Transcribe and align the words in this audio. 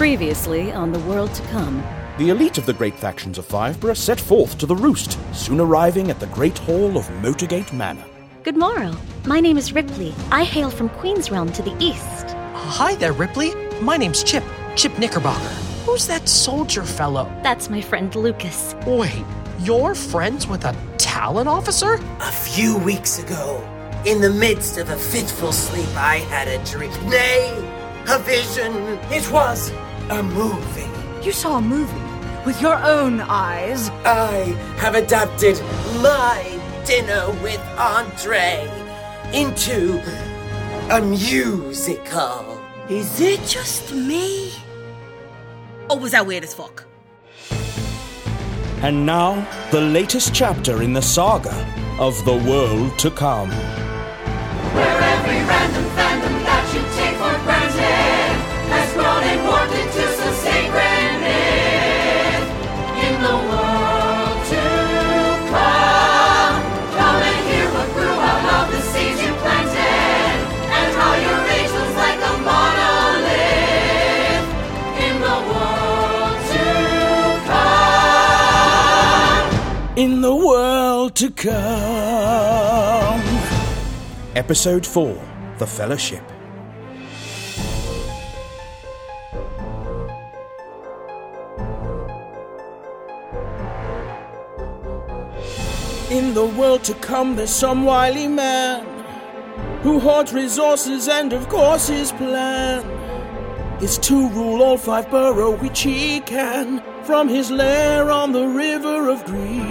Previously 0.00 0.72
on 0.72 0.92
The 0.92 0.98
World 1.00 1.34
to 1.34 1.42
Come. 1.48 1.84
The 2.16 2.30
elite 2.30 2.56
of 2.56 2.64
the 2.64 2.72
great 2.72 2.94
factions 2.94 3.36
of 3.36 3.44
Fiveborough 3.46 3.94
set 3.94 4.18
forth 4.18 4.56
to 4.56 4.64
the 4.64 4.74
roost, 4.74 5.18
soon 5.34 5.60
arriving 5.60 6.08
at 6.08 6.18
the 6.18 6.26
great 6.28 6.56
hall 6.56 6.96
of 6.96 7.06
Motorgate 7.20 7.70
Manor. 7.74 8.06
Good 8.42 8.56
morrow. 8.56 8.96
My 9.26 9.40
name 9.40 9.58
is 9.58 9.74
Ripley. 9.74 10.14
I 10.32 10.44
hail 10.44 10.70
from 10.70 10.88
Queen's 10.88 11.30
Realm 11.30 11.52
to 11.52 11.60
the 11.60 11.76
east. 11.84 12.24
Ah, 12.28 12.76
hi 12.78 12.94
there, 12.94 13.12
Ripley. 13.12 13.54
My 13.82 13.98
name's 13.98 14.24
Chip. 14.24 14.42
Chip 14.74 14.98
Knickerbocker. 14.98 15.54
Who's 15.84 16.06
that 16.06 16.26
soldier 16.30 16.84
fellow? 16.84 17.30
That's 17.42 17.68
my 17.68 17.82
friend 17.82 18.14
Lukas. 18.14 18.74
Wait, 18.86 19.22
you're 19.58 19.94
friends 19.94 20.46
with 20.46 20.64
a 20.64 20.74
Talon 20.96 21.46
officer? 21.46 22.00
A 22.20 22.32
few 22.32 22.78
weeks 22.78 23.18
ago, 23.18 23.62
in 24.06 24.22
the 24.22 24.30
midst 24.30 24.78
of 24.78 24.88
a 24.88 24.96
fitful 24.96 25.52
sleep, 25.52 25.94
I 25.94 26.20
had 26.30 26.48
a 26.48 26.64
dream. 26.64 26.90
Nay, 27.10 27.52
a 28.08 28.18
vision. 28.20 28.74
It 29.12 29.30
was 29.30 29.70
a 30.10 30.22
movie. 30.22 30.90
You 31.24 31.30
saw 31.32 31.58
a 31.58 31.60
movie 31.60 31.92
with 32.44 32.60
your 32.60 32.76
own 32.76 33.20
eyes. 33.20 33.90
I 34.04 34.56
have 34.78 34.96
adapted 34.96 35.60
my 36.02 36.60
dinner 36.84 37.30
with 37.42 37.60
Andre 37.78 38.68
into 39.32 40.02
a 40.90 41.00
musical. 41.00 42.60
Is 42.88 43.20
it 43.20 43.40
just 43.46 43.92
me? 43.94 44.52
Or 45.88 45.98
was 45.98 46.10
that 46.10 46.26
weird 46.26 46.42
as 46.42 46.54
fuck? 46.54 46.84
And 48.82 49.06
now, 49.06 49.46
the 49.70 49.80
latest 49.80 50.34
chapter 50.34 50.82
in 50.82 50.92
the 50.92 51.02
saga 51.02 51.54
of 52.00 52.24
the 52.24 52.34
world 52.34 52.98
to 52.98 53.10
come. 53.12 53.50
To 81.20 81.30
come. 81.32 81.50
Episode 84.34 84.86
4 84.86 85.22
The 85.58 85.66
Fellowship. 85.66 86.22
In 96.10 96.32
the 96.32 96.46
world 96.56 96.84
to 96.84 96.94
come, 96.94 97.36
there's 97.36 97.50
some 97.50 97.84
wily 97.84 98.26
man 98.26 98.86
who 99.82 100.00
hoards 100.00 100.32
resources 100.32 101.06
and, 101.06 101.34
of 101.34 101.50
course, 101.50 101.88
his 101.88 102.12
plan 102.12 102.82
is 103.82 103.98
to 103.98 104.26
rule 104.30 104.62
all 104.62 104.78
Fiveborough 104.78 105.60
which 105.60 105.82
he 105.82 106.20
can 106.20 106.82
from 107.04 107.28
his 107.28 107.50
lair 107.50 108.10
on 108.10 108.32
the 108.32 108.46
river 108.46 109.10
of 109.10 109.22
Greece. 109.26 109.69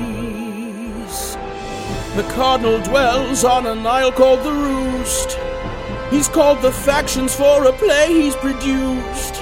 The 2.19 2.33
cardinal 2.33 2.81
dwells 2.81 3.45
on 3.45 3.65
an 3.65 3.87
isle 3.87 4.11
called 4.11 4.43
the 4.43 4.51
Roost. 4.51 5.39
He's 6.09 6.27
called 6.27 6.61
the 6.61 6.69
factions 6.69 7.33
for 7.33 7.63
a 7.63 7.71
play 7.71 8.07
he's 8.07 8.35
produced. 8.35 9.35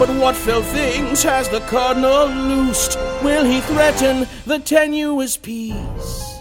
But 0.00 0.08
what 0.18 0.34
fell 0.34 0.64
things 0.64 1.22
has 1.22 1.48
the 1.48 1.60
cardinal 1.60 2.26
loosed? 2.26 2.98
Will 3.22 3.44
he 3.44 3.60
threaten 3.60 4.26
the 4.46 4.58
tenuous 4.58 5.36
peace? 5.36 6.40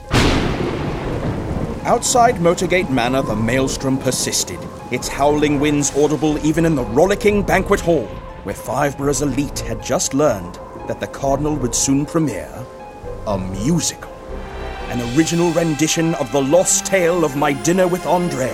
Outside 1.83 2.38
Motorgate 2.38 2.89
Manor, 2.89 3.22
the 3.22 3.36
maelstrom 3.36 3.99
persisted, 3.99 4.60
its 4.89 5.08
howling 5.08 5.60
winds 5.60 5.95
audible 5.95 6.43
even 6.43 6.66
in 6.66 6.73
the 6.73 6.86
rollicking 6.86 7.43
banquet 7.43 7.82
hall, 7.82 8.08
where 8.45 8.55
Fiveborough's 8.55 9.22
elite 9.22 9.60
had 9.60 9.86
just 9.86 10.16
learned 10.16 10.55
that 10.88 10.99
the 10.99 11.05
Cardinal 11.05 11.55
would 11.55 11.76
soon 11.76 12.08
premiere 12.08 12.66
a 13.28 13.38
musical. 13.38 14.11
An 14.92 15.18
original 15.18 15.54
rendition 15.54 16.16
of 16.16 16.30
the 16.34 16.42
lost 16.42 16.86
tale 16.86 17.24
of 17.24 17.38
My 17.38 17.54
Dinner 17.54 17.88
with 17.88 18.06
Andre. 18.06 18.54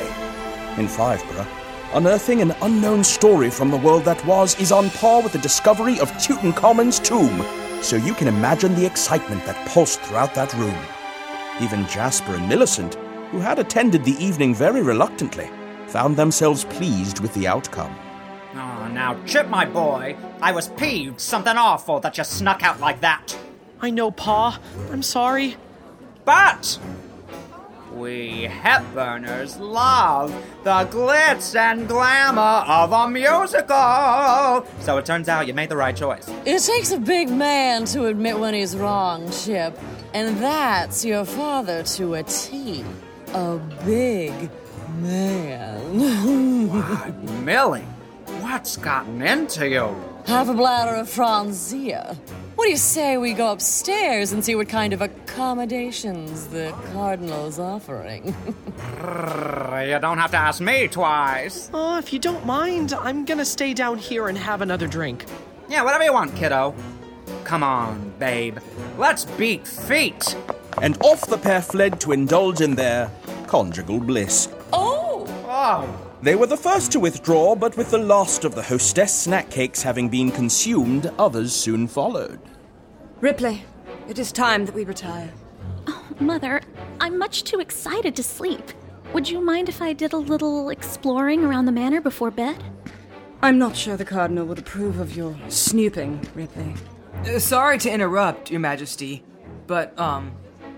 In 0.78 0.88
Fiveborough, 0.88 1.48
unearthing 1.94 2.44
an 2.44 2.56
unknown 2.62 3.04
story 3.04 3.50
from 3.50 3.72
the 3.72 3.78
world 3.78 4.06
that 4.06 4.24
was 4.24 4.56
is 4.60 4.72
on 4.72 4.92
par 4.92 5.24
with 5.24 5.32
the 5.32 5.40
discovery 5.40 6.00
of 6.00 6.12
Tutankhamun's 6.12 7.00
tomb, 7.00 7.44
so 7.82 7.96
you 7.96 8.14
can 8.14 8.28
imagine 8.28 8.76
the 8.76 8.86
excitement 8.86 9.44
that 9.48 9.68
pulsed 9.68 10.00
throughout 10.02 10.36
that 10.36 10.54
room. 10.54 10.78
Even 11.60 11.88
Jasper 11.88 12.36
and 12.36 12.48
Millicent, 12.48 12.94
who 13.32 13.40
had 13.40 13.58
attended 13.58 14.04
the 14.04 14.24
evening 14.24 14.54
very 14.54 14.84
reluctantly, 14.84 15.50
found 15.88 16.16
themselves 16.16 16.66
pleased 16.66 17.20
with 17.20 17.34
the 17.34 17.48
outcome. 17.48 17.98
Oh, 18.54 18.88
now, 18.94 19.20
Chip, 19.26 19.48
my 19.48 19.66
boy, 19.66 20.16
I 20.40 20.52
was 20.52 20.68
peeved 20.68 21.20
something 21.20 21.58
awful 21.58 22.00
that 22.02 22.20
you 22.20 22.24
snuck 22.24 22.62
out 22.62 22.80
like 22.80 23.02
that. 23.02 23.36
I 23.82 23.90
know, 23.90 24.12
Pa. 24.12 24.60
I'm 24.92 25.02
sorry. 25.02 25.58
But 26.28 26.78
we 27.94 28.50
Hepburners 28.50 29.58
love 29.62 30.36
the 30.66 30.86
glitz 30.92 31.56
and 31.56 31.88
glamour 31.88 32.66
of 32.68 32.92
a 32.92 33.10
musical. 33.10 34.68
So 34.82 34.98
it 34.98 35.06
turns 35.06 35.30
out 35.30 35.48
you 35.48 35.54
made 35.54 35.70
the 35.70 35.78
right 35.78 35.96
choice. 35.96 36.30
It 36.46 36.60
takes 36.64 36.92
a 36.92 37.00
big 37.00 37.30
man 37.30 37.86
to 37.86 38.08
admit 38.08 38.38
when 38.38 38.54
he's 38.54 38.76
wrong, 38.76 39.32
Chip. 39.32 39.80
And 40.14 40.36
that's 40.44 41.06
your 41.06 41.24
father 41.24 41.84
to 41.84 42.16
a 42.16 42.24
T. 42.24 42.84
A 43.34 43.58
big 43.86 44.50
man. 44.98 46.68
Why, 46.68 47.14
Millie, 47.46 47.88
what's 48.42 48.76
gotten 48.76 49.22
into 49.22 49.66
you? 49.70 49.96
Half 50.26 50.50
a 50.50 50.54
bladder 50.54 50.98
of 50.98 51.08
Franzia. 51.08 52.18
What 52.58 52.64
do 52.64 52.72
you 52.72 52.78
say 52.78 53.18
we 53.18 53.34
go 53.34 53.52
upstairs 53.52 54.32
and 54.32 54.44
see 54.44 54.56
what 54.56 54.68
kind 54.68 54.92
of 54.92 55.00
accommodations 55.00 56.48
the 56.48 56.74
Cardinal's 56.92 57.60
offering? 57.60 58.36
You 58.76 60.00
don't 60.02 60.18
have 60.18 60.32
to 60.32 60.38
ask 60.38 60.60
me 60.60 60.88
twice. 60.88 61.70
Uh, 61.72 62.02
if 62.04 62.12
you 62.12 62.18
don't 62.18 62.48
mind, 62.48 62.94
I'm 62.94 63.26
gonna 63.26 63.46
stay 63.46 63.76
down 63.76 64.00
here 64.00 64.28
and 64.28 64.36
have 64.36 64.62
another 64.64 64.88
drink. 64.88 65.26
Yeah, 65.70 65.84
whatever 65.84 66.04
you 66.04 66.14
want, 66.14 66.36
kiddo. 66.36 66.74
Come 67.44 67.62
on, 67.62 68.12
babe. 68.18 68.58
Let's 68.98 69.26
beat 69.26 69.68
feet. 69.68 70.36
And 70.82 71.00
off 71.04 71.28
the 71.28 71.38
pair 71.38 71.62
fled 71.62 72.02
to 72.02 72.12
indulge 72.12 72.62
in 72.62 72.74
their 72.74 73.12
conjugal 73.46 74.00
bliss. 74.00 74.50
oh! 74.74 75.28
Oh, 75.50 76.07
They 76.22 76.36
were 76.36 76.48
the 76.48 76.58
first 76.58 76.92
to 76.94 77.00
withdraw, 77.00 77.56
but 77.56 77.78
with 77.78 77.92
the 77.92 77.98
last 78.00 78.44
of 78.44 78.56
the 78.56 78.64
hostess 78.64 79.14
snack 79.14 79.52
cakes 79.52 79.84
having 79.84 80.10
been 80.10 80.32
consumed, 80.32 81.12
others 81.20 81.54
soon 81.54 81.88
followed. 81.88 82.40
Ripley, 83.22 83.64
it 84.08 84.18
is 84.18 84.32
time 84.32 84.66
that 84.66 84.74
we 84.74 84.84
retire. 84.84 85.32
Oh, 85.88 86.04
Mother, 86.20 86.62
I'm 87.00 87.18
much 87.20 87.44
too 87.44 87.60
excited 87.60 88.16
to 88.16 88.24
sleep. 88.24 88.64
Would 89.14 89.30
you 89.30 89.40
mind 89.42 89.70
if 89.70 89.82
I 89.82 89.94
did 89.94 90.14
a 90.14 90.18
little 90.18 90.70
exploring 90.70 91.44
around 91.46 91.66
the 91.66 91.72
manor 91.72 92.02
before 92.02 92.32
bed? 92.32 92.64
I'm 93.42 93.60
not 93.60 93.76
sure 93.76 93.96
the 93.96 94.04
Cardinal 94.04 94.46
would 94.48 94.60
approve 94.60 95.00
of 95.00 95.16
your 95.16 95.38
snooping, 95.50 96.28
Ripley. 96.34 96.74
Uh, 97.26 97.38
sorry 97.38 97.78
to 97.78 97.92
interrupt, 97.92 98.50
Your 98.50 98.60
Majesty, 98.60 99.24
but, 99.68 99.98
um, 100.00 100.32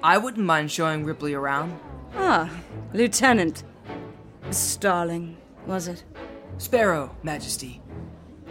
I 0.04 0.18
wouldn't 0.18 0.46
mind 0.46 0.72
showing 0.72 1.06
Ripley 1.06 1.34
around. 1.34 1.80
Ah, 2.16 2.50
Lieutenant. 2.94 3.64
Starling, 4.52 5.38
was 5.66 5.88
it? 5.88 6.04
Sparrow, 6.58 7.16
Majesty. 7.24 7.82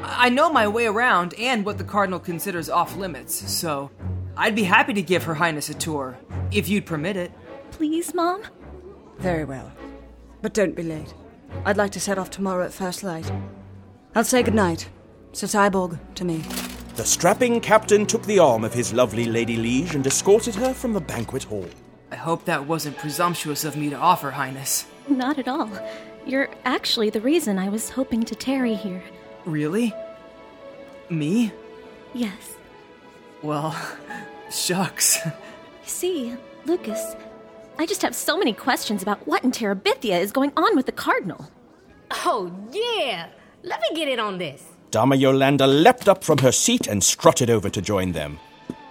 I 0.02 0.26
I 0.26 0.28
know 0.30 0.52
my 0.52 0.68
way 0.68 0.86
around 0.86 1.34
and 1.34 1.64
what 1.64 1.78
the 1.78 1.84
Cardinal 1.84 2.20
considers 2.20 2.70
off 2.70 2.96
limits, 2.96 3.34
so 3.50 3.90
I'd 4.36 4.54
be 4.54 4.62
happy 4.62 4.92
to 4.94 5.02
give 5.02 5.24
Her 5.24 5.34
Highness 5.34 5.68
a 5.68 5.74
tour, 5.74 6.16
if 6.52 6.68
you'd 6.68 6.86
permit 6.86 7.16
it. 7.16 7.32
Please, 7.72 8.14
Mom? 8.14 8.42
Very 9.18 9.44
well. 9.44 9.72
But 10.40 10.54
don't 10.54 10.76
be 10.76 10.84
late. 10.84 11.12
I'd 11.64 11.76
like 11.76 11.90
to 11.92 12.00
set 12.00 12.18
off 12.18 12.30
tomorrow 12.30 12.64
at 12.64 12.72
first 12.72 13.02
light. 13.02 13.30
I'll 14.14 14.24
say 14.24 14.42
goodnight. 14.42 14.88
Sir 15.32 15.46
Cyborg 15.46 15.98
to 16.14 16.24
me. 16.24 16.44
The 16.94 17.04
strapping 17.04 17.60
captain 17.60 18.06
took 18.06 18.22
the 18.22 18.38
arm 18.38 18.64
of 18.64 18.74
his 18.74 18.92
lovely 18.92 19.24
Lady 19.24 19.56
Liege 19.56 19.94
and 19.94 20.06
escorted 20.06 20.54
her 20.56 20.72
from 20.72 20.92
the 20.92 21.00
banquet 21.00 21.44
hall. 21.44 21.68
I 22.10 22.16
hope 22.16 22.44
that 22.44 22.66
wasn't 22.66 22.96
presumptuous 22.98 23.64
of 23.64 23.76
me 23.76 23.90
to 23.90 23.96
offer, 23.96 24.30
Highness. 24.30 24.86
Not 25.08 25.38
at 25.38 25.48
all. 25.48 25.70
You're 26.26 26.50
actually 26.64 27.10
the 27.10 27.20
reason 27.20 27.58
I 27.58 27.68
was 27.68 27.90
hoping 27.90 28.22
to 28.24 28.34
tarry 28.34 28.74
here. 28.74 29.02
Really? 29.44 29.94
Me? 31.08 31.52
Yes. 32.14 32.56
Well, 33.42 33.74
shucks. 34.50 35.18
You 35.24 35.32
see, 35.84 36.34
Lukas, 36.66 37.16
I 37.78 37.86
just 37.86 38.02
have 38.02 38.14
so 38.14 38.36
many 38.36 38.52
questions 38.52 39.02
about 39.02 39.26
what 39.26 39.44
in 39.44 39.52
Terabithia 39.52 40.20
is 40.20 40.32
going 40.32 40.52
on 40.56 40.76
with 40.76 40.86
the 40.86 40.92
Cardinal. 40.92 41.50
Oh, 42.10 42.52
yeah. 42.72 43.28
Let 43.62 43.80
me 43.80 43.88
get 43.94 44.08
in 44.08 44.20
on 44.20 44.38
this. 44.38 44.64
Dama 44.90 45.16
Yolanda 45.16 45.66
leapt 45.66 46.08
up 46.08 46.24
from 46.24 46.38
her 46.38 46.52
seat 46.52 46.86
and 46.86 47.02
strutted 47.02 47.50
over 47.50 47.68
to 47.70 47.80
join 47.80 48.12
them. 48.12 48.38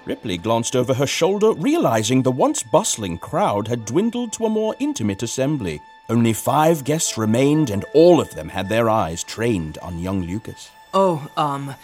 Ripley 0.06 0.38
glanced 0.38 0.76
over 0.76 0.94
her 0.94 1.08
shoulder, 1.08 1.52
realizing 1.54 2.24
the 2.24 2.32
once 2.32 2.64
bustling 2.64 3.18
crowd 3.18 3.68
had 3.68 3.86
dwindled 3.86 4.32
to 4.34 4.46
a 4.46 4.50
more 4.50 4.76
intimate 4.80 5.22
assembly. 5.22 5.82
Only 6.10 6.34
five 6.34 6.84
guests 6.84 7.18
remained, 7.18 7.70
and 7.70 7.84
all 7.94 8.22
of 8.22 8.34
them 8.34 8.50
had 8.50 8.70
their 8.70 8.90
eyes 8.90 9.24
trained 9.24 9.78
on 9.80 10.00
young 10.00 10.22
Lukas. 10.24 10.72
Oh, 10.94 11.28
um, 11.36 11.76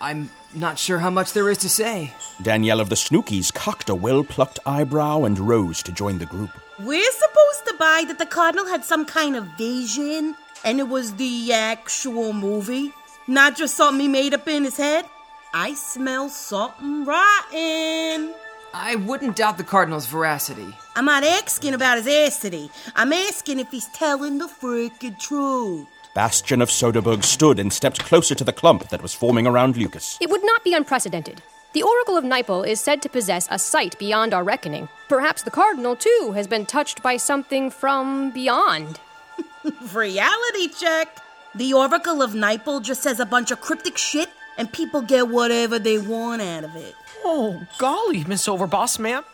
I'm 0.00 0.30
not 0.54 0.78
sure 0.78 0.98
how 0.98 1.10
much 1.10 1.32
there 1.32 1.50
is 1.50 1.58
to 1.58 1.68
say. 1.68 2.12
Danielle 2.40 2.80
of 2.80 2.88
the 2.88 2.94
Snookies 2.94 3.52
cocked 3.52 3.88
a 3.88 3.94
well 3.94 4.22
plucked 4.22 4.60
eyebrow 4.64 5.24
and 5.24 5.38
rose 5.38 5.82
to 5.82 5.92
join 5.92 6.18
the 6.18 6.26
group. 6.26 6.50
We're 6.78 7.12
supposed 7.12 7.66
to 7.66 7.74
buy 7.78 8.04
that 8.06 8.18
the 8.18 8.26
Cardinal 8.26 8.66
had 8.66 8.84
some 8.84 9.06
kind 9.06 9.36
of 9.36 9.44
vision 9.58 10.36
and 10.64 10.80
it 10.80 10.88
was 10.88 11.14
the 11.14 11.52
actual 11.52 12.32
movie, 12.32 12.92
not 13.26 13.56
just 13.56 13.76
something 13.76 14.00
he 14.00 14.08
made 14.08 14.34
up 14.34 14.48
in 14.48 14.64
his 14.64 14.76
head. 14.76 15.04
I 15.52 15.74
smell 15.74 16.28
something 16.28 17.04
rotten. 17.04 18.34
I 18.76 18.96
wouldn't 18.96 19.36
doubt 19.36 19.56
the 19.56 19.62
Cardinal's 19.62 20.06
veracity. 20.06 20.76
I'm 20.96 21.04
not 21.04 21.22
asking 21.22 21.74
about 21.74 21.96
his 21.96 22.08
acity. 22.08 22.72
I'm 22.96 23.12
asking 23.12 23.60
if 23.60 23.70
he's 23.70 23.86
telling 23.86 24.38
the 24.38 24.48
freaking 24.48 25.16
truth. 25.16 25.86
Bastien 26.12 26.60
of 26.60 26.70
Soderbergh 26.70 27.22
stood 27.22 27.60
and 27.60 27.72
stepped 27.72 28.04
closer 28.04 28.34
to 28.34 28.42
the 28.42 28.52
clump 28.52 28.88
that 28.88 29.00
was 29.00 29.14
forming 29.14 29.46
around 29.46 29.76
Lukas. 29.76 30.18
It 30.20 30.28
would 30.28 30.42
not 30.42 30.64
be 30.64 30.74
unprecedented. 30.74 31.40
The 31.72 31.84
Oracle 31.84 32.16
of 32.16 32.24
Nipel 32.24 32.66
is 32.66 32.80
said 32.80 33.00
to 33.02 33.08
possess 33.08 33.46
a 33.48 33.60
sight 33.60 33.96
beyond 34.00 34.34
our 34.34 34.42
reckoning. 34.42 34.88
Perhaps 35.08 35.44
the 35.44 35.52
Cardinal, 35.52 35.94
too, 35.94 36.32
has 36.34 36.48
been 36.48 36.66
touched 36.66 37.00
by 37.00 37.16
something 37.16 37.70
from 37.70 38.32
beyond. 38.32 38.98
Reality 39.92 40.66
check. 40.76 41.18
The 41.54 41.74
Oracle 41.74 42.22
of 42.22 42.32
Nipel 42.32 42.82
just 42.82 43.04
says 43.04 43.20
a 43.20 43.26
bunch 43.26 43.52
of 43.52 43.60
cryptic 43.60 43.96
shit 43.96 44.30
and 44.58 44.72
people 44.72 45.02
get 45.02 45.28
whatever 45.28 45.78
they 45.78 45.98
want 45.98 46.42
out 46.42 46.64
of 46.64 46.76
it. 46.76 46.94
Oh, 47.24 47.66
golly, 47.78 48.24
Miss 48.24 48.46
Overboss, 48.46 48.98
ma'am. 48.98 49.24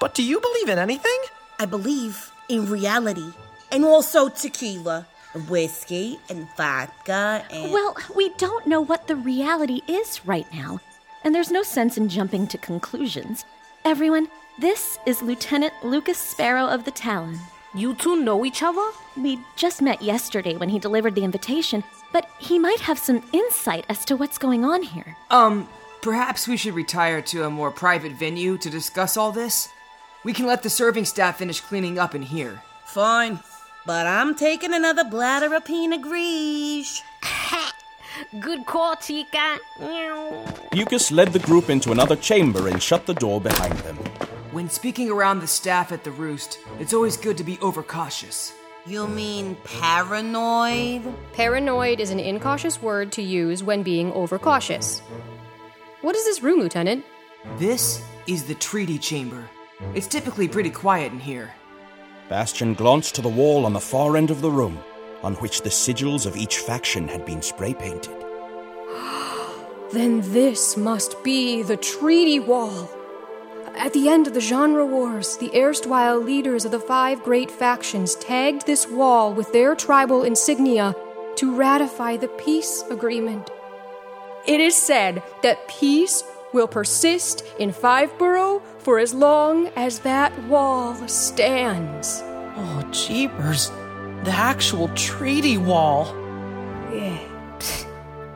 But 0.00 0.14
do 0.14 0.22
you 0.22 0.40
believe 0.40 0.68
in 0.68 0.78
anything? 0.78 1.18
I 1.58 1.66
believe 1.66 2.32
in 2.48 2.68
reality 2.68 3.32
and 3.70 3.84
also 3.84 4.28
tequila, 4.28 5.06
whiskey, 5.48 6.18
and 6.28 6.48
vodka, 6.56 7.44
and. 7.50 7.72
Well, 7.72 7.96
we 8.14 8.30
don't 8.30 8.66
know 8.66 8.80
what 8.80 9.06
the 9.06 9.16
reality 9.16 9.80
is 9.86 10.24
right 10.24 10.46
now, 10.52 10.80
and 11.24 11.34
there's 11.34 11.50
no 11.50 11.62
sense 11.62 11.96
in 11.96 12.08
jumping 12.08 12.46
to 12.48 12.58
conclusions. 12.58 13.44
Everyone, 13.84 14.28
this 14.58 14.98
is 15.06 15.22
Lieutenant 15.22 15.74
Lukas 15.82 16.18
Sparrow 16.18 16.66
of 16.66 16.84
the 16.84 16.90
Talon. 16.90 17.38
You 17.74 17.94
two 17.94 18.22
know 18.22 18.44
each 18.44 18.62
other? 18.62 18.84
We 19.16 19.38
just 19.56 19.82
met 19.82 20.00
yesterday 20.00 20.56
when 20.56 20.70
he 20.70 20.78
delivered 20.78 21.14
the 21.14 21.24
invitation, 21.24 21.84
but 22.12 22.28
he 22.38 22.58
might 22.58 22.80
have 22.80 22.98
some 22.98 23.22
insight 23.32 23.84
as 23.88 24.04
to 24.06 24.16
what's 24.16 24.38
going 24.38 24.64
on 24.64 24.82
here. 24.82 25.16
Um, 25.30 25.68
perhaps 26.02 26.48
we 26.48 26.56
should 26.56 26.74
retire 26.74 27.20
to 27.22 27.44
a 27.44 27.50
more 27.50 27.70
private 27.70 28.12
venue 28.12 28.58
to 28.58 28.70
discuss 28.70 29.16
all 29.16 29.32
this? 29.32 29.68
We 30.24 30.32
can 30.32 30.46
let 30.46 30.62
the 30.62 30.70
serving 30.70 31.04
staff 31.04 31.38
finish 31.38 31.60
cleaning 31.60 31.98
up 31.98 32.14
in 32.14 32.22
here. 32.22 32.62
Fine. 32.86 33.40
But 33.86 34.06
I'm 34.06 34.34
taking 34.34 34.74
another 34.74 35.04
bladder 35.04 35.54
of 35.54 35.64
Pinot 35.64 36.02
Gris. 36.02 37.02
Good 38.40 38.66
call, 38.66 38.96
Chica. 38.96 39.58
Lukas 40.74 41.12
led 41.12 41.32
the 41.32 41.38
group 41.38 41.70
into 41.70 41.92
another 41.92 42.16
chamber 42.16 42.68
and 42.68 42.82
shut 42.82 43.06
the 43.06 43.14
door 43.14 43.40
behind 43.40 43.74
them. 43.80 43.96
When 44.52 44.70
speaking 44.70 45.10
around 45.10 45.40
the 45.40 45.46
staff 45.46 45.92
at 45.92 46.02
the 46.02 46.10
roost, 46.10 46.58
it's 46.80 46.94
always 46.94 47.16
good 47.16 47.36
to 47.36 47.44
be 47.44 47.58
overcautious. 47.60 48.52
You 48.86 49.08
mean 49.08 49.56
paranoid? 49.64 51.02
Paranoid 51.32 51.98
is 51.98 52.10
an 52.10 52.20
incautious 52.20 52.80
word 52.80 53.10
to 53.12 53.22
use 53.22 53.64
when 53.64 53.82
being 53.82 54.12
overcautious. 54.12 55.00
What 56.02 56.14
is 56.14 56.24
this 56.24 56.40
room, 56.40 56.60
Lieutenant? 56.60 57.04
This 57.58 58.00
is 58.28 58.44
the 58.44 58.54
treaty 58.54 58.96
chamber. 58.96 59.50
It's 59.94 60.06
typically 60.06 60.46
pretty 60.46 60.70
quiet 60.70 61.10
in 61.10 61.18
here. 61.18 61.52
Bastien 62.28 62.74
glanced 62.74 63.16
to 63.16 63.22
the 63.22 63.28
wall 63.28 63.66
on 63.66 63.72
the 63.72 63.80
far 63.80 64.16
end 64.16 64.30
of 64.30 64.40
the 64.40 64.50
room, 64.52 64.78
on 65.24 65.34
which 65.36 65.62
the 65.62 65.68
sigils 65.70 66.24
of 66.24 66.36
each 66.36 66.58
faction 66.58 67.08
had 67.08 67.26
been 67.26 67.42
spray 67.42 67.74
painted. 67.74 68.16
Then 69.92 70.20
this 70.32 70.76
must 70.76 71.24
be 71.24 71.64
the 71.64 71.76
treaty 71.76 72.38
wall. 72.38 72.88
At 73.76 73.92
the 73.92 74.08
end 74.08 74.26
of 74.26 74.32
the 74.32 74.40
genre 74.40 74.86
wars, 74.86 75.36
the 75.36 75.54
erstwhile 75.54 76.18
leaders 76.18 76.64
of 76.64 76.70
the 76.70 76.80
five 76.80 77.22
great 77.22 77.50
factions 77.50 78.14
tagged 78.14 78.66
this 78.66 78.88
wall 78.88 79.34
with 79.34 79.52
their 79.52 79.74
tribal 79.74 80.22
insignia 80.22 80.94
to 81.36 81.54
ratify 81.54 82.16
the 82.16 82.28
peace 82.28 82.82
agreement. 82.90 83.50
It 84.46 84.60
is 84.60 84.74
said 84.74 85.22
that 85.42 85.68
peace 85.68 86.24
will 86.54 86.66
persist 86.66 87.44
in 87.58 87.70
Fiveborough 87.70 88.62
for 88.78 88.98
as 88.98 89.12
long 89.12 89.68
as 89.76 89.98
that 90.00 90.32
wall 90.44 90.94
stands. 91.06 92.22
Oh, 92.56 92.88
jeepers. 92.90 93.68
The 94.24 94.32
actual 94.32 94.88
treaty 94.94 95.58
wall. 95.58 96.06
Yeah. 96.90 97.18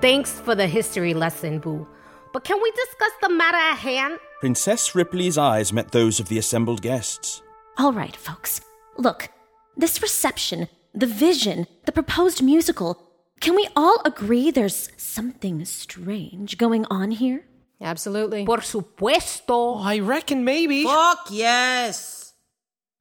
Thanks 0.03 0.39
for 0.39 0.55
the 0.55 0.67
history 0.67 1.15
lesson, 1.15 1.61
Boo. 1.61 1.89
But 2.33 2.45
can 2.45 2.61
we 2.63 2.71
discuss 2.73 3.13
the 3.23 3.31
matter 3.31 3.57
at 3.57 3.77
hand? 3.77 4.19
Princess 4.41 4.95
Ripley's 4.95 5.37
eyes 5.37 5.71
met 5.71 5.93
those 5.93 6.19
of 6.19 6.29
the 6.31 6.39
assembled 6.39 6.81
guests. 6.81 7.43
All 7.77 7.93
right, 7.93 8.17
folks. 8.17 8.63
Look, 8.97 9.29
this 9.77 10.01
reception, 10.01 10.69
the 10.95 11.07
vision, 11.07 11.67
the 11.85 11.93
proposed 11.93 12.43
musical, 12.43 13.07
can 13.43 13.55
we 13.55 13.69
all 13.77 14.01
agree 14.07 14.51
there's 14.51 14.89
something 14.97 15.63
strange 15.67 16.57
going 16.57 16.87
on 16.91 17.11
here? 17.11 17.45
Absolutely. 17.83 18.47
Por 18.47 18.63
supuesto. 18.63 19.79
I 19.85 19.99
reckon 19.99 20.43
maybe. 20.43 20.85
Fuck 20.85 21.27
yes. 21.31 22.33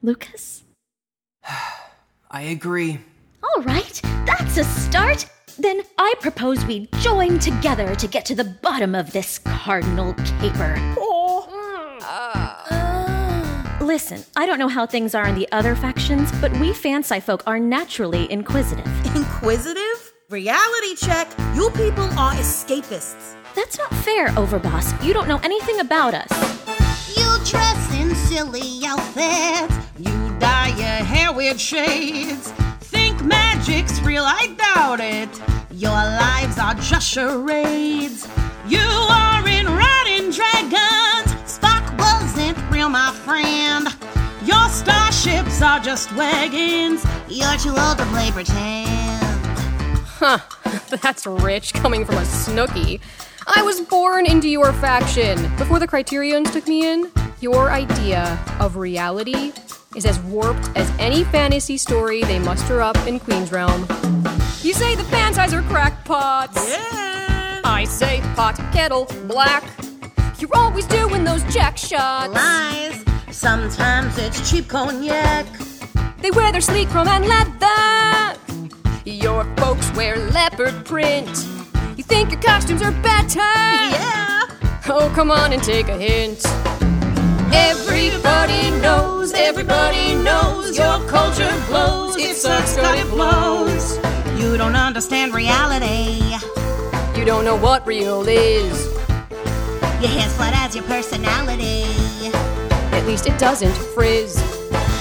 Lukas? 0.02 0.64
I 2.32 2.42
agree. 2.42 3.00
All 3.42 3.64
right, 3.64 4.02
that's 4.26 4.58
a 4.58 4.66
start. 4.66 5.26
Then 5.58 5.82
I 5.98 6.14
propose 6.22 6.64
we 6.66 6.88
join 7.00 7.40
together 7.40 7.94
to 7.96 8.08
get 8.08 8.26
to 8.26 8.36
the 8.36 8.46
bottom 8.62 8.96
of 8.96 9.12
this 9.12 9.40
cardinal 9.40 10.14
caper. 10.40 10.76
Oh, 10.98 11.19
Listen, 13.90 14.24
I 14.36 14.46
don't 14.46 14.60
know 14.60 14.68
how 14.68 14.86
things 14.86 15.16
are 15.16 15.28
in 15.28 15.34
the 15.34 15.52
other 15.52 15.76
factions, 15.76 16.32
but 16.34 16.52
we 16.60 16.74
fansci 16.74 17.20
folk 17.24 17.42
are 17.48 17.58
naturally 17.58 18.32
inquisitive. 18.32 18.86
Inquisitive? 19.16 20.14
Reality 20.30 20.94
check. 20.96 21.28
You 21.56 21.72
people 21.72 22.04
are 22.04 22.34
escapists. 22.34 23.34
That's 23.56 23.80
not 23.80 23.92
fair, 24.06 24.28
Overboss. 24.38 25.04
You 25.04 25.12
don't 25.12 25.28
know 25.28 25.40
anything 25.40 25.80
about 25.80 26.14
us. 26.14 26.30
You 27.18 27.26
dress 27.46 27.96
in 28.00 28.14
silly 28.14 28.86
outfits. 28.86 29.76
You 29.98 30.38
dye 30.38 30.76
your 30.78 31.04
hair 31.04 31.34
with 31.34 31.60
shades. 31.60 32.52
Think 32.81 33.24
magic's 33.24 34.00
real, 34.02 34.24
I 34.24 34.56
doubt 34.56 35.00
it. 35.00 35.31
Your 35.72 35.90
lives 35.90 36.60
are 36.60 36.76
just 36.76 37.10
charades. 37.10 38.28
You 38.68 38.88
are 39.10 39.48
in 39.48 39.66
riding 39.66 40.30
dragons. 40.30 41.19
Real, 42.80 42.88
my 42.88 43.12
friend. 43.12 43.88
Your 44.45 44.69
starships 44.69 45.62
are 45.62 45.81
just 45.81 46.16
wagons. 46.16 47.06
You're 47.28 47.57
too 47.57 47.76
old 47.78 47.98
to 47.98 48.06
play 48.06 48.31
pretend. 48.31 49.26
Huh, 50.06 50.40
that's 51.02 51.26
rich 51.26 51.74
coming 51.74 52.06
from 52.06 52.16
a 52.16 52.24
Snooky. 52.24 53.02
I 53.54 53.64
was 53.64 53.81
born 53.81 54.26
into 54.26 54.48
your 54.48 54.71
faction. 54.71 55.54
Before 55.57 55.78
the 55.78 55.88
Criterions 55.88 56.52
took 56.52 56.69
me 56.69 56.90
in, 56.90 57.12
your 57.42 57.69
idea 57.69 58.40
of 58.62 58.78
reality 58.78 59.52
is 59.94 60.06
as 60.06 60.18
warped 60.21 60.69
as 60.78 60.90
any 61.00 61.26
fantasy 61.26 61.76
story 61.76 62.24
they 62.24 62.40
muster 62.40 62.80
up 62.80 62.95
in 63.06 63.19
Queen's 63.19 63.52
Realm. 63.52 63.81
You 64.62 64.71
say 64.71 64.95
the 64.95 65.06
fan 65.12 65.33
size 65.33 65.54
are 65.54 65.64
crackpots. 65.64 66.69
Yeah. 66.69 67.59
I 67.66 67.83
say 67.83 68.21
pot, 68.38 68.56
kettle, 68.71 69.06
black. 69.28 69.66
You're 70.40 70.56
always 70.56 70.86
doing 70.86 71.26
those 71.26 71.44
jack 71.54 71.78
shots. 71.78 72.34
Lies. 72.34 73.04
Sometimes 73.30 74.18
it's 74.18 74.50
cheap 74.50 74.69
cognac. 74.69 75.46
They 76.22 76.31
wear 76.31 76.52
their 76.54 76.62
sleek 76.62 76.88
chrome 76.90 77.10
and 77.10 77.26
leather. 77.28 78.40
Your 79.04 79.44
folks 79.58 79.92
wear 79.96 80.16
leopard 80.31 80.86
print. 80.86 81.28
You 81.98 82.04
think 82.04 82.31
your 82.31 82.40
costumes 82.42 82.81
are 82.81 82.94
better? 83.02 83.40
Yeah. 83.40 84.46
Oh, 84.88 85.12
come 85.14 85.30
on 85.30 85.52
and 85.52 85.62
take 85.62 85.90
a 85.90 85.98
hint. 85.98 86.42
Everybody 87.54 88.72
knows, 88.80 89.34
everybody 89.34 90.16
knows 90.16 90.78
your 90.78 91.06
culture 91.10 91.52
blows. 91.68 92.16
It 92.16 92.38
sucks, 92.38 92.78
but 92.78 92.98
it 92.98 93.08
blows. 93.10 93.98
You 94.40 94.56
don't 94.56 94.78
understand 94.78 95.34
reality. 95.34 96.34
You 97.19 97.26
don't 97.26 97.44
know 97.44 97.58
what 97.58 97.86
real 97.86 98.26
is. 98.26 98.89
Your 100.02 100.10
hair's 100.12 100.34
flat 100.36 100.54
as 100.56 100.76
your 100.76 100.86
personality. 100.86 101.84
At 102.96 103.06
least 103.06 103.28
it 103.28 103.38
doesn't 103.38 103.74
frizz. 103.94 104.34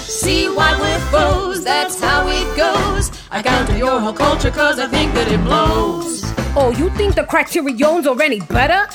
See 0.02 0.48
why 0.48 0.76
we're 0.80 0.98
foes, 1.12 1.62
that's 1.62 2.00
how 2.00 2.26
it 2.26 2.56
goes. 2.56 3.12
I 3.30 3.40
counter 3.40 3.76
your 3.76 4.00
whole 4.00 4.12
culture 4.12 4.50
cause 4.50 4.80
I 4.80 4.88
think 4.88 5.14
that 5.14 5.30
it 5.30 5.42
blows. 5.44 6.24
Oh, 6.56 6.74
you 6.76 6.90
think 6.96 7.14
the 7.14 7.22
Criterions 7.22 8.08
are 8.08 8.20
any 8.20 8.40
better? 8.40 8.92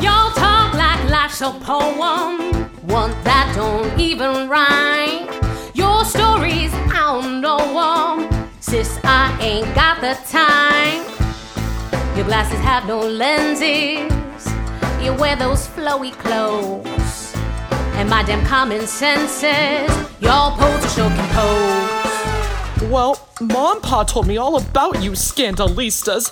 Y'all 0.00 0.30
talk 0.34 0.74
like 0.74 1.10
life's 1.10 1.40
a 1.40 1.50
poem, 1.58 2.52
one 2.86 3.10
that 3.24 3.52
don't 3.56 3.98
even 3.98 4.48
rhyme. 4.48 5.28
Your 5.74 6.04
stories, 6.04 6.72
I 6.72 7.00
don't 7.00 7.40
know 7.40 7.58
'em. 7.58 8.50
Sis, 8.60 8.98
I 9.02 9.36
ain't 9.40 9.74
got 9.74 10.00
the 10.00 10.16
time. 10.30 11.13
Your 12.16 12.24
glasses 12.26 12.60
have 12.60 12.86
no 12.86 13.00
lenses. 13.00 14.46
You 15.02 15.12
wear 15.14 15.34
those 15.34 15.66
flowy 15.66 16.12
clothes. 16.12 17.34
And 17.96 18.08
my 18.08 18.22
damn 18.22 18.46
common 18.46 18.86
sense 18.86 19.32
says 19.32 19.90
y'all 20.20 20.56
pose 20.56 20.82
to 20.82 20.88
show 20.90 21.08
compose. 21.08 22.90
Well, 22.90 23.28
Mom 23.40 23.80
Pa 23.80 24.04
told 24.04 24.28
me 24.28 24.36
all 24.36 24.56
about 24.56 25.02
you 25.02 25.10
scandalistas. 25.10 26.30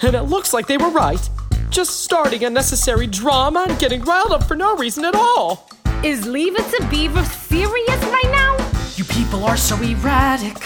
And 0.00 0.14
it 0.14 0.22
looks 0.22 0.54
like 0.54 0.68
they 0.68 0.76
were 0.76 0.90
right. 0.90 1.28
Just 1.70 2.04
starting 2.04 2.44
unnecessary 2.44 3.08
drama 3.08 3.66
and 3.68 3.78
getting 3.80 4.02
riled 4.02 4.30
up 4.30 4.44
for 4.44 4.54
no 4.54 4.76
reason 4.76 5.04
at 5.04 5.16
all. 5.16 5.68
Is 6.04 6.24
Leave 6.24 6.54
It 6.56 6.70
to 6.76 6.86
Beaver 6.88 7.24
serious 7.24 8.04
right 8.04 8.30
now? 8.30 8.56
You 8.94 9.02
people 9.04 9.42
are 9.42 9.56
so 9.56 9.74
erratic. 9.82 10.56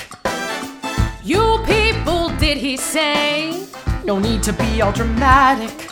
You 1.25 1.63
people, 1.67 2.29
did 2.37 2.59
he 2.59 2.77
say? 2.77 3.67
No 4.05 4.19
need 4.19 4.43
to 4.43 4.53
be 4.53 4.83
all 4.83 4.93
dramatic. 4.93 5.91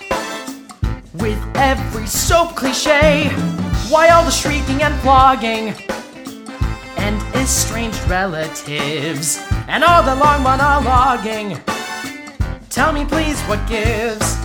With 1.14 1.40
every 1.56 2.06
soap 2.06 2.54
cliche. 2.54 3.28
Why 3.88 4.10
all 4.10 4.22
the 4.22 4.30
shrieking 4.30 4.82
and 4.82 4.94
flogging? 5.00 5.72
And 6.98 7.22
estranged 7.34 7.98
relatives. 8.08 9.42
And 9.66 9.82
all 9.82 10.02
the 10.02 10.14
long 10.14 10.44
monologuing. 10.44 11.58
Tell 12.68 12.92
me, 12.92 13.06
please, 13.06 13.40
what 13.44 13.66
gives? 13.66 14.36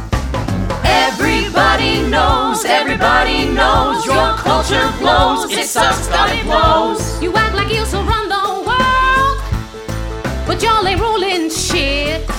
Everybody 0.86 2.08
knows, 2.08 2.64
everybody 2.64 3.50
knows 3.52 4.06
your 4.06 4.34
culture 4.38 4.90
blows. 5.00 5.52
It 5.52 5.66
sucks, 5.66 6.08
God, 6.08 6.34
it 6.34 6.44
blows. 6.46 7.22
You 7.22 7.36
act 7.36 7.54
like 7.54 7.74
you 7.74 7.86
so 7.86 8.02
run 8.04 8.30
the 8.30 8.64
world, 8.66 9.42
but 10.48 10.64
y'all 10.64 10.88
ain't 10.88 11.02
ruling 11.02 11.50
shit. 11.50 12.37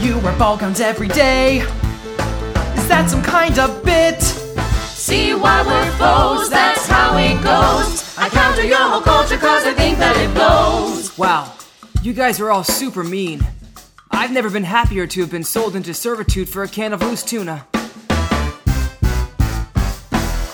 You 0.00 0.18
wear 0.20 0.36
ball 0.38 0.56
gowns 0.56 0.80
every 0.80 1.08
day. 1.08 1.58
Is 1.58 2.88
that 2.88 3.08
some 3.10 3.22
kind 3.22 3.58
of 3.58 3.84
bit? 3.84 4.22
See 4.22 5.34
why 5.34 5.60
we're 5.60 5.90
foes, 5.92 6.48
that's 6.48 6.86
how 6.86 7.18
it 7.18 7.34
goes. 7.44 8.16
I 8.16 8.30
counter 8.30 8.64
your 8.64 8.78
whole 8.78 9.02
culture 9.02 9.36
cause 9.36 9.66
I 9.66 9.74
think 9.74 9.98
that 9.98 10.16
it 10.16 10.32
blows. 10.32 11.18
Wow, 11.18 11.52
you 12.02 12.14
guys 12.14 12.40
are 12.40 12.50
all 12.50 12.64
super 12.64 13.04
mean. 13.04 13.46
I've 14.10 14.32
never 14.32 14.48
been 14.48 14.64
happier 14.64 15.06
to 15.06 15.20
have 15.20 15.30
been 15.30 15.44
sold 15.44 15.76
into 15.76 15.92
servitude 15.92 16.48
for 16.48 16.62
a 16.62 16.68
can 16.68 16.94
of 16.94 17.02
loose 17.02 17.22
tuna. 17.22 17.66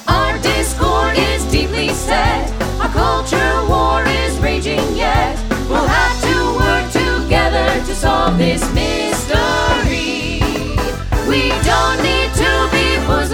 Our 0.08 0.38
discord 0.42 1.16
is 1.16 1.44
deeply 1.52 1.90
set. 1.90 2.50
Our 2.80 2.88
culture 2.88 3.66
war 3.68 4.02
is 4.04 4.36
raging 4.40 4.96
yet. 4.96 5.38
We'll 5.68 5.86
have 5.86 6.20
to 6.22 6.34
work 6.58 6.90
together 6.90 7.86
to 7.86 7.94
solve 7.94 8.38
this 8.38 8.60
mystery. 8.74 9.05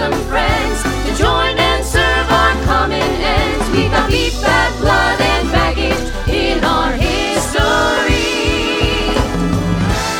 Bosom 0.09 0.27
friends 0.27 0.83
to 0.83 1.15
join 1.15 1.57
and 1.57 1.85
serve 1.85 2.29
our 2.29 2.53
common 2.63 3.01
ends. 3.01 3.69
We 3.71 3.87
got 3.87 4.09
beef, 4.09 4.41
bad 4.41 4.79
blood, 4.81 5.21
and 5.21 5.51
baggage 5.51 6.29
in 6.29 6.63
our 6.63 6.91
history. 6.91 8.17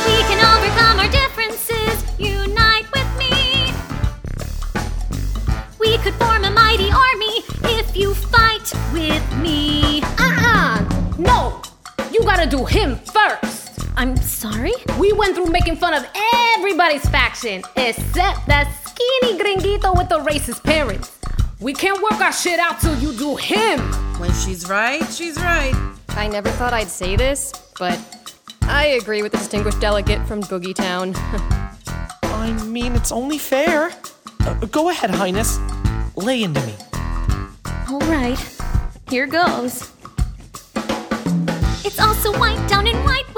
We 0.06 0.16
can 0.28 0.40
overcome 0.52 1.00
our 1.00 1.10
differences, 1.10 2.02
unite 2.18 2.86
with 2.92 3.10
me. 3.18 3.74
We 5.78 5.98
could 5.98 6.14
form 6.14 6.44
a 6.44 6.50
mighty 6.50 6.90
army 6.90 7.42
if 7.78 7.96
you 7.96 8.14
fight 8.14 8.72
with 8.92 9.36
me. 9.38 10.02
Uh-uh. 10.18 11.14
No, 11.18 11.60
you 12.10 12.22
gotta 12.22 12.46
do 12.48 12.64
him 12.64 12.96
first. 12.96 13.80
I'm 13.96 14.16
sorry? 14.16 14.72
We 14.98 15.12
went 15.12 15.34
through 15.36 15.46
making 15.46 15.76
fun 15.76 15.94
of 15.94 16.06
everybody's 16.56 17.06
faction 17.08 17.62
except 17.76 18.46
that 18.46 18.83
skinny 19.04 19.38
gringuito 19.38 19.96
with 19.96 20.08
the 20.08 20.18
racist 20.18 20.62
parents. 20.62 21.18
We 21.60 21.72
can't 21.72 22.02
work 22.02 22.20
our 22.20 22.32
shit 22.32 22.58
out 22.58 22.80
till 22.80 22.96
you 22.98 23.12
do 23.12 23.36
him. 23.36 23.80
When 24.18 24.32
she's 24.32 24.68
right, 24.68 25.02
she's 25.12 25.36
right. 25.36 25.74
I 26.10 26.28
never 26.28 26.50
thought 26.50 26.72
I'd 26.72 26.88
say 26.88 27.16
this, 27.16 27.52
but 27.78 27.98
I 28.62 28.98
agree 29.00 29.22
with 29.22 29.32
the 29.32 29.38
distinguished 29.38 29.80
delegate 29.80 30.26
from 30.26 30.42
Boogie 30.42 30.74
Town. 30.74 31.12
I 32.22 32.52
mean, 32.66 32.94
it's 32.94 33.12
only 33.12 33.38
fair. 33.38 33.90
Uh, 34.40 34.54
go 34.66 34.90
ahead, 34.90 35.10
Highness. 35.10 35.58
Lay 36.16 36.42
into 36.42 36.60
me. 36.66 36.74
All 37.88 38.00
right, 38.00 38.38
here 39.08 39.26
goes. 39.26 39.90
It's 41.84 41.98
also 42.00 42.36
white 42.38 42.68
down 42.68 42.86
in 42.86 42.96
White 43.04 43.33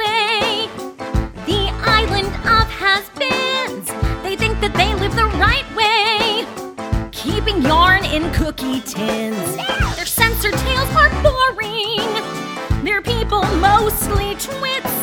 keeping 7.27 7.61
yarn 7.63 8.05
in 8.05 8.31
cookie 8.33 8.81
tins. 8.83 9.57
Their 9.97 10.07
censored 10.07 10.55
tales 10.55 10.89
are 10.95 11.11
boring. 11.23 12.85
Their 12.85 13.03
people 13.03 13.43
mostly 13.57 14.37
twits. 14.37 14.95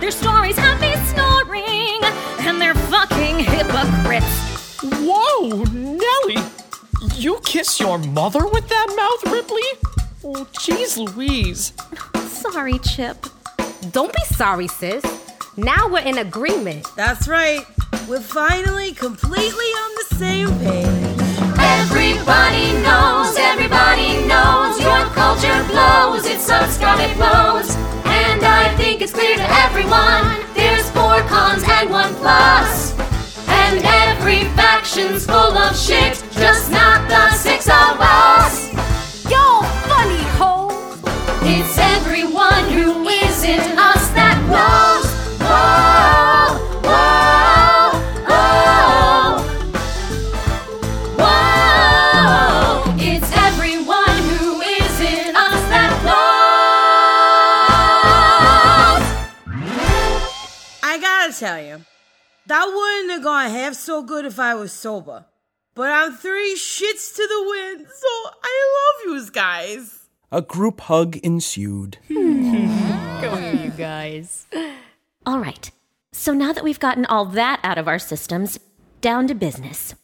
Their 0.00 0.10
stories 0.10 0.56
have 0.56 0.80
me 0.80 0.94
snoring, 1.12 2.00
and 2.46 2.60
they're 2.60 2.74
fucking 2.74 3.38
hypocrites. 3.40 4.80
Whoa, 4.82 5.64
Nellie! 5.64 6.42
You 7.16 7.38
kiss 7.44 7.78
your 7.78 7.98
mother 7.98 8.46
with 8.46 8.68
that 8.68 8.88
mouth, 8.96 9.32
Ripley? 9.32 9.68
Oh, 10.24 10.46
jeez 10.54 10.96
Louise. 10.96 11.72
Sorry, 12.30 12.78
Chip. 12.78 13.26
Don't 13.90 14.12
be 14.12 14.24
sorry, 14.34 14.68
sis. 14.68 15.04
Now 15.58 15.88
we're 15.88 16.00
in 16.00 16.18
agreement. 16.18 16.86
That's 16.96 17.28
right. 17.28 17.66
We're 18.08 18.20
finally 18.20 18.92
completely 18.92 19.70
on 19.84 19.90
the 19.94 20.16
same 20.16 20.58
page. 20.58 21.11
It 26.54 27.16
blows. 27.16 27.76
And 28.04 28.44
I 28.44 28.74
think 28.76 29.00
it's 29.00 29.12
clear 29.12 29.36
to 29.36 29.48
everyone 29.64 30.44
there's 30.54 30.88
four 30.90 31.20
cons 31.22 31.64
and 31.66 31.90
one 31.90 32.14
plus. 32.16 32.92
And 33.48 33.80
every 33.84 34.44
faction's 34.54 35.24
full 35.24 35.56
of 35.56 35.76
shit, 35.76 36.22
just 36.32 36.70
not 36.70 37.08
the 37.08 37.32
six 37.32 37.66
of 37.66 38.00
us. 38.00 38.11
That 62.52 62.66
wouldn't 62.66 63.12
have 63.12 63.22
gone 63.22 63.50
half 63.50 63.72
so 63.72 64.02
good 64.02 64.26
if 64.26 64.38
I 64.38 64.54
was 64.54 64.72
sober. 64.74 65.24
But 65.74 65.90
I'm 65.90 66.12
three 66.12 66.54
shits 66.54 67.16
to 67.16 67.26
the 67.26 67.48
wind, 67.48 67.86
so 67.90 68.08
I 68.44 68.74
love 68.76 69.06
yous 69.06 69.30
guys. 69.30 70.00
A 70.30 70.42
group 70.42 70.82
hug 70.82 71.16
ensued. 71.22 71.96
Go 72.10 73.38
you 73.54 73.70
guys. 73.70 74.46
All 75.24 75.38
right. 75.38 75.70
So 76.12 76.34
now 76.34 76.52
that 76.52 76.62
we've 76.62 76.78
gotten 76.78 77.06
all 77.06 77.24
that 77.24 77.58
out 77.62 77.78
of 77.78 77.88
our 77.88 77.98
systems, 77.98 78.60
down 79.00 79.28
to 79.28 79.34
business. 79.34 79.94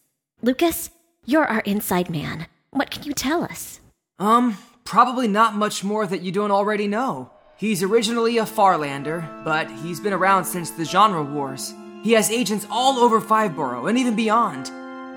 Lukas, 0.40 0.88
you're 1.26 1.44
our 1.44 1.60
inside 1.60 2.08
man. 2.08 2.46
What 2.70 2.90
can 2.90 3.02
you 3.02 3.12
tell 3.12 3.44
us? 3.44 3.80
Um, 4.18 4.56
probably 4.84 5.28
not 5.28 5.54
much 5.54 5.84
more 5.84 6.06
that 6.06 6.22
you 6.22 6.32
don't 6.32 6.50
already 6.50 6.88
know. 6.88 7.30
He's 7.58 7.82
originally 7.82 8.38
a 8.38 8.44
Farlander, 8.44 9.44
but 9.44 9.70
he's 9.70 10.00
been 10.00 10.14
around 10.14 10.46
since 10.46 10.70
the 10.70 10.86
genre 10.86 11.22
wars. 11.22 11.74
He 12.02 12.12
has 12.12 12.30
agents 12.30 12.66
all 12.70 12.98
over 12.98 13.20
Fiveborough 13.20 13.88
and 13.88 13.98
even 13.98 14.14
beyond. 14.14 14.70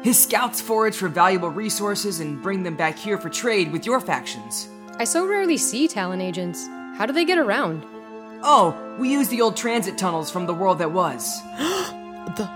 His 0.03 0.21
scouts 0.21 0.59
forage 0.59 0.95
for 0.95 1.07
valuable 1.07 1.49
resources 1.49 2.19
and 2.19 2.41
bring 2.41 2.63
them 2.63 2.75
back 2.75 2.97
here 2.97 3.17
for 3.17 3.29
trade 3.29 3.71
with 3.71 3.85
your 3.85 3.99
factions. 3.99 4.67
I 4.97 5.03
so 5.03 5.27
rarely 5.27 5.57
see 5.57 5.87
Talon 5.87 6.21
agents. 6.21 6.67
How 6.95 7.05
do 7.05 7.13
they 7.13 7.25
get 7.25 7.37
around? 7.37 7.85
Oh, 8.43 8.75
we 8.99 9.11
use 9.11 9.27
the 9.27 9.41
old 9.41 9.55
transit 9.55 9.97
tunnels 9.97 10.31
from 10.31 10.47
the 10.47 10.53
world 10.53 10.79
that 10.79 10.91
was. 10.91 11.41
the 11.57 12.49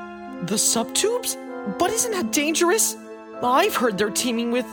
the 0.44 0.56
subtubes? 0.56 1.38
But 1.78 1.92
isn't 1.92 2.12
that 2.12 2.32
dangerous? 2.32 2.98
I've 3.42 3.76
heard 3.76 3.98
they're 3.98 4.10
teeming 4.10 4.52
with 4.52 4.66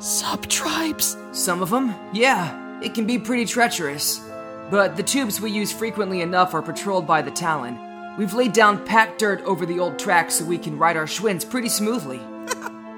sub 0.00 0.46
tribes. 0.48 1.16
Some 1.32 1.62
of 1.62 1.70
them, 1.70 1.94
yeah. 2.12 2.80
It 2.82 2.94
can 2.94 3.06
be 3.06 3.18
pretty 3.18 3.46
treacherous. 3.46 4.20
But 4.70 4.96
the 4.96 5.02
tubes 5.02 5.40
we 5.40 5.50
use 5.50 5.72
frequently 5.72 6.20
enough 6.20 6.54
are 6.54 6.62
patrolled 6.62 7.06
by 7.06 7.22
the 7.22 7.30
Talon. 7.30 7.78
We've 8.16 8.34
laid 8.34 8.52
down 8.52 8.84
packed 8.86 9.18
dirt 9.18 9.42
over 9.42 9.66
the 9.66 9.78
old 9.78 9.98
tracks 9.98 10.36
so 10.36 10.44
we 10.44 10.58
can 10.58 10.78
ride 10.78 10.96
our 10.96 11.06
Schwinns 11.06 11.48
pretty 11.48 11.68
smoothly. 11.68 12.18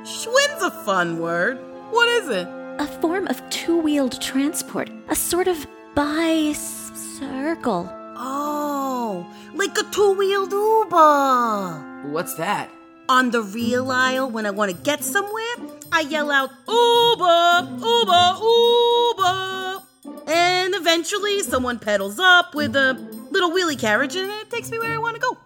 Schwinn's 0.04 0.62
a 0.62 0.70
fun 0.84 1.18
word. 1.18 1.58
What 1.90 2.08
is 2.08 2.28
it? 2.28 2.46
A 2.78 2.86
form 3.00 3.26
of 3.26 3.42
two 3.50 3.78
wheeled 3.78 4.20
transport, 4.20 4.90
a 5.08 5.16
sort 5.16 5.48
of 5.48 5.66
bi-circle. 5.94 7.90
Oh, 8.20 9.26
like 9.54 9.76
a 9.78 9.82
two-wheeled 9.90 10.52
Uber. 10.52 12.10
What's 12.12 12.34
that? 12.34 12.70
On 13.08 13.30
the 13.30 13.42
real 13.42 13.90
aisle, 13.90 14.30
when 14.30 14.44
I 14.44 14.50
want 14.50 14.70
to 14.70 14.76
get 14.76 15.02
somewhere, 15.02 15.56
I 15.90 16.00
yell 16.00 16.30
out, 16.30 16.50
Uber, 16.68 17.68
Uber, 17.84 18.38
Uber. 18.42 19.57
And 20.28 20.74
eventually, 20.74 21.40
someone 21.42 21.78
pedals 21.78 22.18
up 22.18 22.54
with 22.54 22.76
a 22.76 22.92
little 23.30 23.50
wheelie 23.50 23.78
carriage 23.78 24.14
and 24.14 24.30
it 24.30 24.50
takes 24.50 24.70
me 24.70 24.78
where 24.78 24.92
I 24.92 24.98
want 24.98 25.14
to 25.16 25.20
go. 25.20 25.36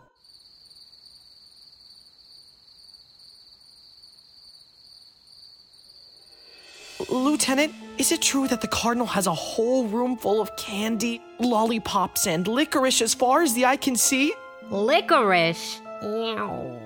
Lieutenant, 7.09 7.75
is 7.99 8.11
it 8.11 8.23
true 8.23 8.49
that 8.49 8.61
the 8.61 8.69
Cardinal 8.69 9.07
has 9.07 9.27
a 9.27 9.35
whole 9.35 9.87
room 9.87 10.17
full 10.17 10.41
of 10.41 10.55
candy, 10.57 11.23
lollipops, 11.39 12.27
and 12.27 12.49
licorice 12.49 13.03
as 13.03 13.15
far 13.15 13.43
as 13.43 13.55
the 13.55 13.67
eye 13.67 13.77
can 13.77 13.97
see? 13.97 14.35
Licorice? 14.71 15.81
Ew. 16.03 16.82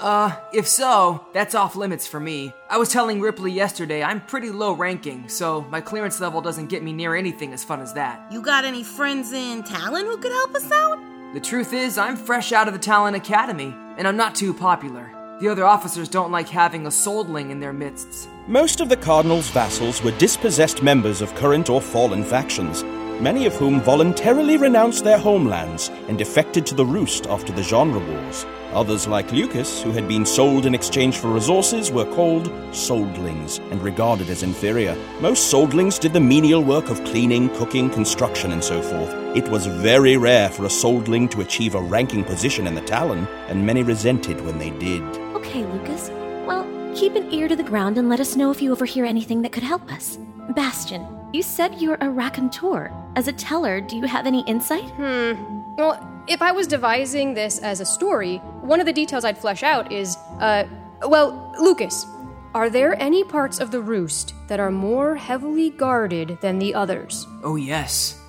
Uh, 0.00 0.34
if 0.54 0.66
so, 0.66 1.26
that's 1.34 1.54
off 1.54 1.76
limits 1.76 2.06
for 2.06 2.18
me. 2.18 2.54
I 2.70 2.78
was 2.78 2.88
telling 2.88 3.20
Ripley 3.20 3.52
yesterday 3.52 4.02
I'm 4.02 4.22
pretty 4.22 4.48
low 4.48 4.72
ranking, 4.72 5.28
so 5.28 5.60
my 5.70 5.82
clearance 5.82 6.20
level 6.20 6.40
doesn't 6.40 6.68
get 6.68 6.82
me 6.82 6.94
near 6.94 7.14
anything 7.14 7.52
as 7.52 7.64
fun 7.64 7.82
as 7.82 7.92
that. 7.92 8.32
You 8.32 8.40
got 8.40 8.64
any 8.64 8.82
friends 8.82 9.32
in 9.32 9.62
Talon 9.62 10.06
who 10.06 10.16
could 10.16 10.32
help 10.32 10.54
us 10.54 10.72
out? 10.72 10.98
The 11.34 11.40
truth 11.40 11.74
is, 11.74 11.98
I'm 11.98 12.16
fresh 12.16 12.50
out 12.50 12.66
of 12.66 12.72
the 12.72 12.80
Talon 12.80 13.14
Academy, 13.14 13.74
and 13.98 14.08
I'm 14.08 14.16
not 14.16 14.34
too 14.34 14.54
popular. 14.54 15.12
The 15.40 15.48
other 15.48 15.66
officers 15.66 16.08
don't 16.08 16.32
like 16.32 16.48
having 16.48 16.86
a 16.86 16.90
soldling 16.90 17.50
in 17.50 17.60
their 17.60 17.72
midst. 17.72 18.28
Most 18.46 18.80
of 18.80 18.88
the 18.88 18.96
Cardinal's 18.96 19.50
vassals 19.50 20.02
were 20.02 20.10
dispossessed 20.12 20.82
members 20.82 21.20
of 21.20 21.34
current 21.34 21.68
or 21.68 21.80
fallen 21.80 22.24
factions, 22.24 22.82
many 23.20 23.46
of 23.46 23.54
whom 23.54 23.80
voluntarily 23.80 24.56
renounced 24.56 25.04
their 25.04 25.18
homelands 25.18 25.90
and 26.08 26.18
defected 26.18 26.66
to 26.66 26.74
the 26.74 26.84
Roost 26.84 27.26
after 27.26 27.52
the 27.52 27.62
genre 27.62 28.00
wars. 28.00 28.46
Others, 28.72 29.08
like 29.08 29.32
Lukas, 29.32 29.82
who 29.82 29.90
had 29.90 30.06
been 30.06 30.24
sold 30.24 30.64
in 30.64 30.74
exchange 30.76 31.18
for 31.18 31.28
resources, 31.28 31.90
were 31.90 32.04
called 32.14 32.46
soldlings 32.72 33.58
and 33.72 33.82
regarded 33.82 34.30
as 34.30 34.44
inferior. 34.44 34.96
Most 35.20 35.50
soldlings 35.50 35.98
did 35.98 36.12
the 36.12 36.20
menial 36.20 36.62
work 36.62 36.88
of 36.88 37.02
cleaning, 37.04 37.48
cooking, 37.56 37.90
construction, 37.90 38.52
and 38.52 38.62
so 38.62 38.80
forth. 38.80 39.12
It 39.36 39.48
was 39.48 39.66
very 39.66 40.16
rare 40.16 40.48
for 40.50 40.66
a 40.66 40.70
soldling 40.70 41.28
to 41.30 41.40
achieve 41.40 41.74
a 41.74 41.80
ranking 41.80 42.22
position 42.22 42.68
in 42.68 42.76
the 42.76 42.80
Talon, 42.82 43.26
and 43.48 43.66
many 43.66 43.82
resented 43.82 44.40
when 44.42 44.58
they 44.58 44.70
did. 44.70 45.02
Okay, 45.34 45.64
Lukas. 45.64 46.10
Well, 46.46 46.64
keep 46.94 47.16
an 47.16 47.32
ear 47.32 47.48
to 47.48 47.56
the 47.56 47.64
ground 47.64 47.98
and 47.98 48.08
let 48.08 48.20
us 48.20 48.36
know 48.36 48.52
if 48.52 48.62
you 48.62 48.70
overhear 48.70 49.04
anything 49.04 49.42
that 49.42 49.52
could 49.52 49.64
help 49.64 49.90
us. 49.92 50.16
Bastien, 50.54 51.04
you 51.32 51.42
said 51.42 51.80
you're 51.80 51.98
a 52.00 52.10
raconteur. 52.10 52.92
As 53.16 53.28
a 53.28 53.32
teller, 53.32 53.80
do 53.80 53.96
you 53.96 54.04
have 54.04 54.26
any 54.26 54.42
insight? 54.42 54.90
Hmm. 54.90 55.62
Well, 55.76 55.98
if 56.26 56.42
I 56.42 56.52
was 56.52 56.66
devising 56.66 57.34
this 57.34 57.58
as 57.58 57.80
a 57.80 57.84
story, 57.84 58.38
one 58.60 58.80
of 58.80 58.86
the 58.86 58.92
details 58.92 59.24
I'd 59.24 59.38
flesh 59.38 59.62
out 59.62 59.92
is, 59.92 60.16
uh, 60.40 60.64
well, 61.02 61.54
Lukas, 61.58 62.06
are 62.54 62.68
there 62.68 63.00
any 63.00 63.22
parts 63.24 63.60
of 63.60 63.70
the 63.70 63.80
roost 63.80 64.34
that 64.48 64.58
are 64.58 64.70
more 64.72 65.14
heavily 65.14 65.70
guarded 65.70 66.38
than 66.40 66.58
the 66.58 66.74
others? 66.74 67.26
Oh, 67.44 67.56
yes. 67.56 68.20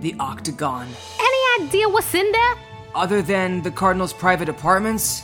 The 0.00 0.14
Octagon. 0.18 0.88
Any 1.20 1.64
idea 1.64 1.88
what's 1.88 2.14
in 2.14 2.30
there? 2.32 2.54
Other 2.94 3.22
than 3.22 3.62
the 3.62 3.70
Cardinal's 3.70 4.12
private 4.12 4.48
apartments? 4.48 5.22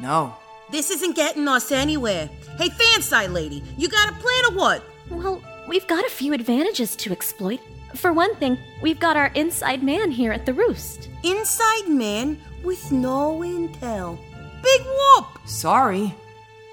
No. 0.00 0.34
This 0.70 0.90
isn't 0.90 1.16
getting 1.16 1.46
us 1.48 1.72
anywhere. 1.72 2.30
Hey, 2.56 2.68
fansci 2.70 3.30
lady, 3.32 3.62
you 3.76 3.88
got 3.88 4.08
a 4.08 4.12
plan 4.12 4.44
or 4.48 4.56
what? 4.56 4.84
Well, 5.10 5.42
we've 5.70 5.86
got 5.86 6.04
a 6.04 6.10
few 6.10 6.32
advantages 6.32 6.96
to 6.96 7.12
exploit. 7.12 7.60
For 7.94 8.12
one 8.12 8.34
thing, 8.34 8.58
we've 8.82 8.98
got 8.98 9.16
our 9.16 9.28
inside 9.36 9.84
man 9.84 10.10
here 10.10 10.32
at 10.32 10.44
the 10.44 10.52
Roost. 10.52 11.08
Inside 11.22 11.88
man 11.88 12.40
with 12.64 12.90
no 12.90 13.38
intel. 13.38 14.18
Big 14.62 14.82
whoop! 14.82 15.26
Sorry. 15.46 16.12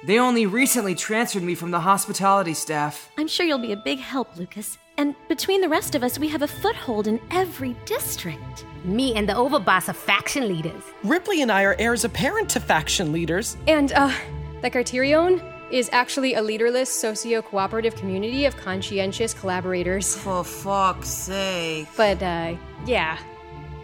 They 0.04 0.20
only 0.20 0.48
recently 0.48 0.96
transferred 0.96 1.44
me 1.44 1.54
from 1.54 1.70
the 1.70 1.80
hospitality 1.80 2.56
staff. 2.56 3.12
I'm 3.20 3.28
sure 3.28 3.46
you'll 3.46 3.60
be 3.60 3.72
a 3.72 3.78
big 3.78 4.00
help, 4.00 4.36
Lukas. 4.36 4.80
And 4.98 5.14
between 5.28 5.62
the 5.62 5.70
rest 5.70 5.94
of 5.94 6.04
us, 6.04 6.18
we 6.18 6.28
have 6.30 6.42
a 6.42 6.48
foothold 6.48 7.08
in 7.08 7.20
every 7.30 7.76
district. 7.86 8.66
Me 8.84 9.14
and 9.14 9.30
the 9.30 9.34
overboss 9.34 9.90
are 9.90 9.94
faction 9.94 10.48
leaders. 10.48 10.84
Ripley 11.04 11.44
and 11.44 11.52
I 11.52 11.64
are 11.64 11.76
heirs 11.78 12.04
apparent 12.04 12.50
to 12.50 12.60
faction 12.60 13.12
leaders. 13.12 13.58
And, 13.68 13.92
uh, 13.92 14.12
the 14.64 14.72
Criterion 14.72 15.40
is 15.72 15.90
actually 15.92 16.34
a 16.36 16.42
leaderless 16.42 16.92
socio 16.92 17.42
cooperative 17.42 17.96
community 17.96 18.46
of 18.46 18.56
conscientious 18.58 19.34
collaborators. 19.34 20.16
For 20.16 20.44
fuck's 20.44 21.10
sake. 21.10 21.88
But, 21.96 22.22
uh, 22.22 22.56
yeah. 22.86 23.18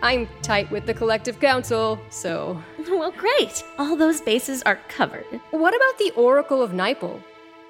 I'm 0.02 0.28
tight 0.42 0.70
with 0.70 0.86
the 0.86 0.94
collective 0.94 1.40
council, 1.40 2.00
so. 2.10 2.62
Well, 2.90 3.12
great. 3.12 3.64
All 3.78 3.96
those 3.96 4.20
bases 4.20 4.62
are 4.64 4.76
covered. 4.90 5.26
What 5.52 5.74
about 5.74 5.98
the 5.98 6.12
Oracle 6.18 6.62
of 6.62 6.72
Nipel? 6.72 7.22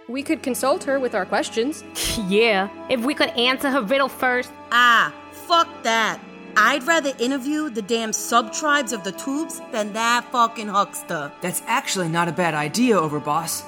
We 0.08 0.24
could 0.24 0.42
consult 0.42 0.84
her 0.86 1.00
with 1.00 1.14
our 1.14 1.26
questions. 1.26 1.84
yeah, 2.28 2.70
if 2.90 3.06
we 3.06 3.14
could 3.14 3.30
answer 3.30 3.70
her 3.70 3.82
riddle 3.82 4.10
first. 4.10 4.52
Ah, 4.72 5.14
fuck 5.32 5.68
that. 5.84 6.20
I'd 6.58 6.84
rather 6.84 7.14
interview 7.20 7.70
the 7.70 7.82
damn 7.82 8.14
sub 8.14 8.54
tribes 8.54 8.94
of 8.94 9.04
the 9.04 9.12
tubes 9.12 9.62
than 9.72 9.94
that 9.94 10.32
fucking 10.32 10.68
huckster. 10.68 11.32
That's 11.42 11.62
actually 11.68 12.10
not 12.10 12.28
a 12.28 12.32
bad 12.32 12.54
idea, 12.54 12.96
Overboss. 12.96 13.64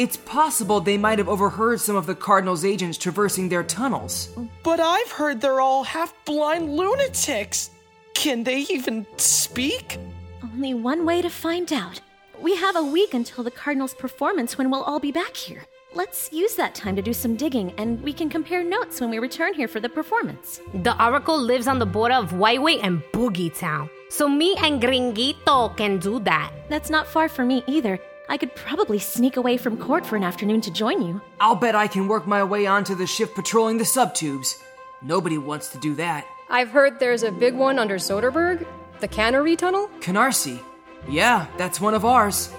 It's 0.00 0.16
possible 0.16 0.80
they 0.80 0.96
might 0.96 1.18
have 1.18 1.28
overheard 1.28 1.78
some 1.78 1.94
of 1.94 2.06
the 2.06 2.14
Cardinal's 2.14 2.64
agents 2.64 2.96
traversing 2.96 3.50
their 3.50 3.62
tunnels. 3.62 4.30
But 4.62 4.80
I've 4.80 5.10
heard 5.10 5.42
they're 5.42 5.60
all 5.60 5.84
half 5.84 6.14
blind 6.24 6.74
lunatics. 6.74 7.68
Can 8.14 8.42
they 8.42 8.60
even 8.70 9.06
speak? 9.18 9.98
Only 10.42 10.72
one 10.72 11.04
way 11.04 11.20
to 11.20 11.28
find 11.28 11.70
out. 11.70 12.00
We 12.40 12.56
have 12.56 12.76
a 12.76 12.82
week 12.82 13.12
until 13.12 13.44
the 13.44 13.50
Cardinal's 13.50 13.92
performance 13.92 14.56
when 14.56 14.70
we'll 14.70 14.84
all 14.84 15.00
be 15.00 15.12
back 15.12 15.36
here. 15.36 15.66
Let's 15.92 16.32
use 16.32 16.54
that 16.54 16.74
time 16.74 16.96
to 16.96 17.02
do 17.02 17.12
some 17.12 17.36
digging, 17.36 17.74
and 17.76 18.02
we 18.02 18.14
can 18.14 18.30
compare 18.30 18.64
notes 18.64 19.02
when 19.02 19.10
we 19.10 19.18
return 19.18 19.52
here 19.52 19.68
for 19.68 19.80
the 19.80 19.88
performance. 19.90 20.62
The 20.72 20.96
Oracle 21.04 21.38
lives 21.38 21.66
on 21.68 21.78
the 21.78 21.84
border 21.84 22.14
of 22.14 22.30
Whiteway 22.30 22.78
and 22.82 23.02
Boogie 23.12 23.54
Town. 23.54 23.90
So 24.08 24.30
me 24.30 24.56
and 24.60 24.80
Gringuito 24.80 25.76
can 25.76 25.98
do 25.98 26.20
that. 26.20 26.52
That's 26.70 26.88
not 26.88 27.06
far 27.06 27.28
from 27.28 27.48
me 27.48 27.62
either. 27.66 28.00
I 28.30 28.36
could 28.36 28.54
probably 28.54 29.00
sneak 29.00 29.36
away 29.36 29.56
from 29.56 29.76
court 29.76 30.06
for 30.06 30.14
an 30.14 30.22
afternoon 30.22 30.60
to 30.60 30.70
join 30.70 31.02
you. 31.02 31.20
I'll 31.40 31.56
bet 31.56 31.74
I 31.74 31.88
can 31.88 32.06
work 32.06 32.28
my 32.28 32.44
way 32.44 32.64
onto 32.64 32.94
the 32.94 33.04
ship 33.04 33.34
patrolling 33.34 33.78
the 33.78 33.84
subtubes. 33.84 34.62
Nobody 35.02 35.36
wants 35.36 35.70
to 35.70 35.78
do 35.78 35.96
that. 35.96 36.24
I've 36.48 36.70
heard 36.70 37.00
there's 37.00 37.24
a 37.24 37.32
big 37.32 37.54
one 37.56 37.76
under 37.80 37.96
Soderberg, 37.96 38.64
the 39.00 39.08
Cannery 39.08 39.56
Tunnel. 39.56 39.90
Canarsie. 39.98 40.62
Yeah, 41.08 41.48
that's 41.56 41.80
one 41.80 41.92
of 41.92 42.04
ours. 42.04 42.52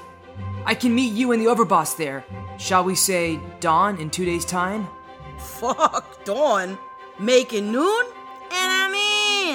I 0.65 0.75
can 0.75 0.93
meet 0.93 1.13
you 1.13 1.31
and 1.31 1.41
the 1.41 1.47
overboss 1.47 1.93
there. 1.93 2.25
Shall 2.57 2.83
we 2.83 2.93
say 2.93 3.39
dawn 3.61 3.97
in 3.97 4.09
two 4.09 4.25
days' 4.25 4.43
time? 4.43 4.89
Fuck, 5.37 6.25
dawn. 6.25 6.77
Making 7.17 7.71
noon? 7.71 8.05
And 8.51 8.71
I'm 8.71 8.93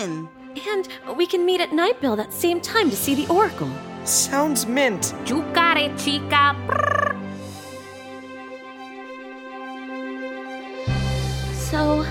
in. 0.03 0.29
And 0.67 0.89
we 1.15 1.27
can 1.27 1.45
meet 1.45 1.61
at 1.61 1.73
Nightbill 1.73 2.17
that 2.17 2.33
same 2.33 2.63
time 2.63 2.89
to 2.89 2.97
see 2.97 3.15
the 3.15 3.31
Oracle. 3.31 3.71
Sounds 4.07 4.67
mint. 4.69 5.13
You 5.27 5.43
got 5.53 5.77
it, 5.77 5.99
chica. 5.99 6.55
So, 11.53 12.07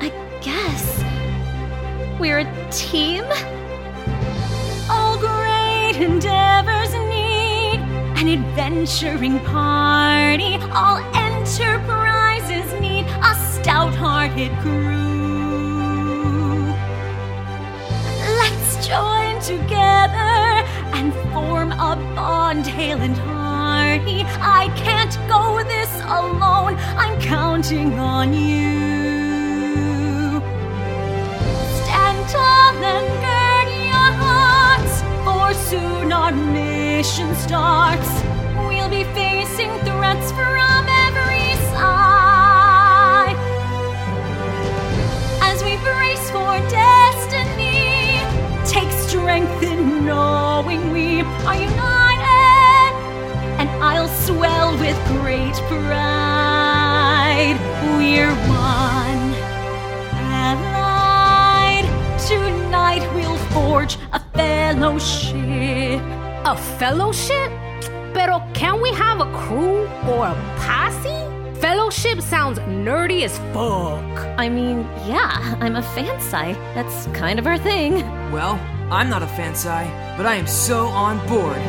I 0.00 0.12
guess 0.40 1.02
we're 2.20 2.38
a 2.38 2.70
team? 2.70 3.24
All 4.88 5.18
great 5.18 5.96
endeavors 5.96 6.92
need 7.10 7.80
an 8.20 8.28
adventuring 8.28 9.40
party. 9.40 10.58
All 10.70 10.98
enterprises 11.16 12.72
need 12.80 13.04
a 13.04 13.34
stout 13.52 13.96
hearted 13.96 14.52
crew. 14.60 15.08
Let's 18.38 18.86
join 18.86 19.40
together 19.40 20.37
and 20.98 21.14
form 21.32 21.70
a 21.72 21.94
bond, 22.16 22.66
hale 22.66 23.00
and 23.00 23.16
hearty. 23.18 24.24
I 24.60 24.68
can't 24.84 25.16
go 25.28 25.62
this 25.62 25.92
alone. 26.18 26.74
I'm 27.02 27.14
counting 27.20 27.92
on 28.00 28.32
you. 28.32 28.80
Stand 31.78 32.20
tall 32.34 32.74
and 32.94 33.08
gird 33.26 33.68
your 33.92 34.10
hearts, 34.24 34.94
for 35.24 35.48
soon 35.70 36.12
our 36.12 36.32
mission 36.32 37.32
starts. 37.46 38.10
We'll 38.66 38.90
be 38.90 39.04
facing 39.20 39.72
threats 39.86 40.28
from 40.32 40.82
every 41.06 41.48
side 41.74 43.38
as 45.48 45.62
we 45.62 45.76
brace 45.86 46.26
for 46.34 46.58
destiny. 46.68 48.18
Take 48.74 48.90
strength 49.06 49.62
in 49.62 49.77
we 50.66 51.20
are 51.20 51.54
united, 51.54 52.92
and 53.58 53.68
I'll 53.82 54.08
swell 54.08 54.76
with 54.78 54.96
great 55.06 55.54
pride. 55.68 57.56
We're 57.96 58.34
one 58.48 59.34
allied. 60.18 61.86
Tonight 62.26 63.08
we'll 63.14 63.38
forge 63.52 63.98
a 64.12 64.20
fellowship. 64.34 66.00
A 66.44 66.56
fellowship? 66.78 67.52
Pero 68.12 68.42
can 68.52 68.80
we 68.80 68.90
have 68.94 69.20
a 69.20 69.30
crew 69.32 69.86
or 70.08 70.26
a 70.26 70.34
posse? 70.58 71.26
Fellowship 71.60 72.20
sounds 72.20 72.58
nerdy 72.60 73.22
as 73.22 73.38
fuck. 73.52 74.26
I 74.38 74.48
mean, 74.48 74.78
yeah, 75.06 75.56
I'm 75.60 75.76
a 75.76 75.82
fan 75.82 76.20
site. 76.20 76.56
That's 76.74 77.06
kind 77.08 77.38
of 77.38 77.46
our 77.46 77.58
thing. 77.58 78.02
Well, 78.32 78.58
I'm 78.90 79.10
not 79.10 79.22
a 79.22 79.26
fansci, 79.26 80.16
but 80.16 80.24
I 80.24 80.36
am 80.36 80.46
so 80.46 80.86
on 80.86 81.18
board. 81.28 81.60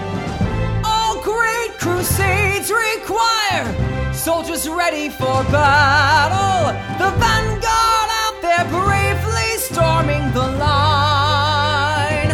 All 0.85 1.21
great 1.21 1.71
crusades 1.77 2.71
require 2.71 4.13
soldiers 4.13 4.69
ready 4.69 5.09
for 5.09 5.43
battle. 5.51 6.71
The 6.97 7.11
vanguard 7.19 8.09
out 8.23 8.41
there 8.41 8.63
bravely 8.71 9.51
storming 9.57 10.31
the 10.31 10.47
line. 10.63 12.29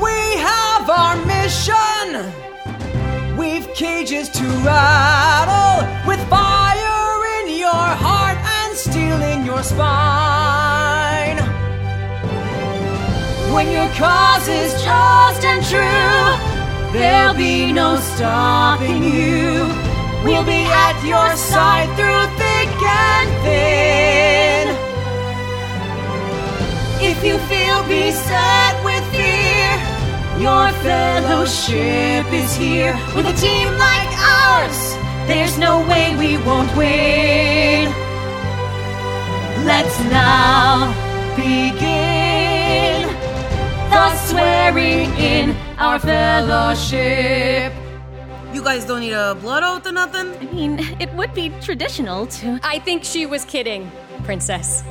We 0.00 0.18
have 0.42 0.90
our 0.90 1.16
mission. 1.24 2.32
We've 3.38 3.72
cages 3.74 4.28
to 4.30 4.44
rattle 4.66 5.86
with 6.04 6.20
fire 6.28 7.42
in 7.42 7.58
your 7.60 7.86
heart 8.04 8.38
and 8.38 8.76
steel 8.76 9.22
in 9.22 9.46
your 9.46 9.62
spine. 9.62 10.31
When 13.52 13.70
your 13.70 13.88
cause 13.90 14.48
is 14.48 14.72
just 14.82 15.44
and 15.44 15.62
true, 15.66 16.92
there'll 16.92 17.34
be 17.34 17.70
no 17.70 17.96
stopping 17.96 19.04
you. 19.04 19.68
We'll 20.24 20.42
be 20.42 20.64
at 20.64 20.96
your 21.04 21.36
side 21.36 21.88
through 21.94 22.24
thick 22.40 22.72
and 22.82 23.28
thin. 23.44 24.64
If 27.10 27.22
you 27.22 27.36
feel 27.50 27.82
beset 27.84 28.74
with 28.86 29.04
fear, 29.12 29.68
your 30.40 30.72
fellowship 30.80 32.24
is 32.32 32.56
here. 32.56 32.94
With 33.14 33.26
a 33.26 33.36
team 33.38 33.68
like 33.76 34.12
ours, 34.40 34.96
there's 35.28 35.58
no 35.58 35.86
way 35.86 36.16
we 36.16 36.38
won't 36.38 36.74
win. 36.74 37.92
Let's 39.66 40.00
now 40.04 40.88
begin 41.36 42.21
the 43.92 44.16
swearing 44.16 45.10
in 45.18 45.56
our 45.78 45.98
fellowship. 45.98 47.72
You 48.52 48.62
guys 48.62 48.84
don't 48.84 49.00
need 49.00 49.12
a 49.12 49.34
blood 49.34 49.62
oath 49.62 49.86
or 49.86 49.92
nothing? 49.92 50.34
I 50.40 50.52
mean, 50.52 50.78
it 51.00 51.12
would 51.14 51.32
be 51.34 51.50
traditional 51.60 52.26
to. 52.26 52.58
I 52.62 52.78
think 52.80 53.04
she 53.04 53.26
was 53.26 53.44
kidding, 53.44 53.90
Princess. 54.24 54.82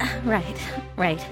Uh, 0.00 0.08
right, 0.24 0.58
right. 0.96 1.24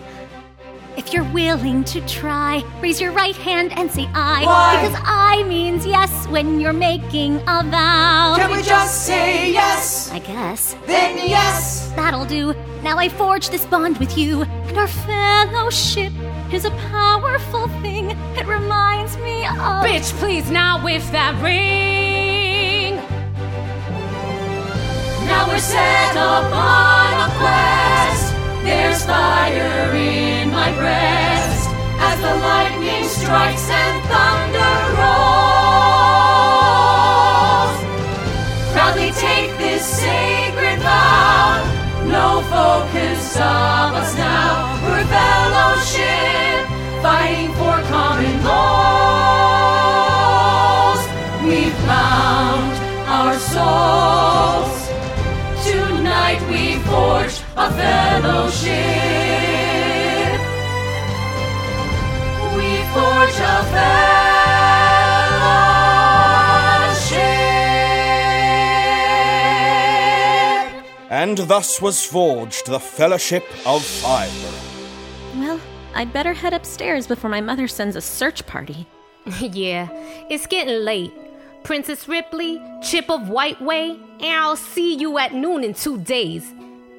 If 0.96 1.12
you're 1.12 1.30
willing 1.32 1.84
to 1.84 2.06
try, 2.06 2.62
raise 2.82 3.00
your 3.00 3.12
right 3.12 3.34
hand 3.34 3.72
and 3.78 3.90
say 3.90 4.08
I. 4.14 4.44
Why? 4.44 4.82
Because 4.82 5.00
I 5.04 5.42
means 5.44 5.86
yes 5.86 6.26
when 6.28 6.60
you're 6.60 6.74
making 6.74 7.36
a 7.48 7.64
vow. 7.64 8.34
Can 8.36 8.50
we 8.50 8.62
just 8.62 9.06
say 9.06 9.50
yes? 9.52 10.10
I 10.12 10.18
guess. 10.18 10.76
Then 10.86 11.16
yes. 11.16 11.81
That'll 11.96 12.24
do. 12.24 12.54
Now 12.82 12.98
I 12.98 13.08
forge 13.08 13.50
this 13.50 13.64
bond 13.66 13.98
with 13.98 14.16
you, 14.18 14.42
and 14.42 14.78
our 14.78 14.88
fellowship 14.88 16.12
is 16.52 16.64
a 16.64 16.70
powerful 16.90 17.68
thing. 17.80 18.10
It 18.36 18.46
reminds 18.46 19.16
me 19.18 19.46
of. 19.46 19.84
Bitch, 19.84 20.12
please, 20.18 20.50
now 20.50 20.82
with 20.82 21.08
that 21.12 21.40
ring. 21.42 22.96
Now 25.26 25.46
we're 25.48 25.58
set 25.58 26.16
upon 26.16 27.14
a 27.26 27.30
quest. 27.38 28.34
There's 28.64 29.04
fire 29.04 29.94
in 29.94 30.50
my 30.50 30.72
breast 30.72 31.68
as 32.00 32.18
the 32.20 32.34
lightning 32.46 33.04
strikes 33.08 33.68
and 33.70 34.02
thunder 34.10 34.74
rolls. 34.98 35.32
Proudly 38.72 39.10
take 39.12 39.56
this. 39.58 40.02
No 42.12 42.42
foe 42.50 42.86
can 42.92 43.16
stop 43.16 43.94
us 43.94 44.14
now. 44.14 44.78
We're 44.84 45.04
fellowship, 45.06 46.68
fighting 47.00 47.50
for 47.54 47.80
common 47.88 48.36
goals. 48.44 48.52
We've 51.48 51.78
bound 51.86 52.72
our 53.08 53.34
souls. 53.54 54.74
Tonight 55.64 56.40
we 56.50 56.76
forge 56.90 57.40
a 57.56 57.70
fellowship. 57.80 58.72
We 62.56 62.68
forge 62.92 63.38
a 63.40 63.64
fellowship. 63.72 64.31
And 71.22 71.38
thus 71.38 71.80
was 71.80 72.04
forged 72.04 72.66
the 72.66 72.80
Fellowship 72.80 73.44
of 73.64 73.84
Five. 73.84 74.34
Well, 75.36 75.60
I'd 75.94 76.12
better 76.12 76.32
head 76.32 76.52
upstairs 76.52 77.06
before 77.06 77.30
my 77.30 77.40
mother 77.40 77.68
sends 77.68 77.94
a 77.94 78.00
search 78.00 78.44
party. 78.44 78.88
yeah, 79.40 79.86
it's 80.28 80.48
getting 80.48 80.84
late. 80.84 81.12
Princess 81.62 82.08
Ripley, 82.08 82.60
Chip 82.82 83.08
of 83.08 83.28
White 83.28 83.62
Way, 83.62 83.90
and 84.18 84.34
I'll 84.34 84.56
see 84.56 84.96
you 84.96 85.16
at 85.16 85.32
noon 85.32 85.62
in 85.62 85.74
two 85.74 85.96
days. 85.98 86.52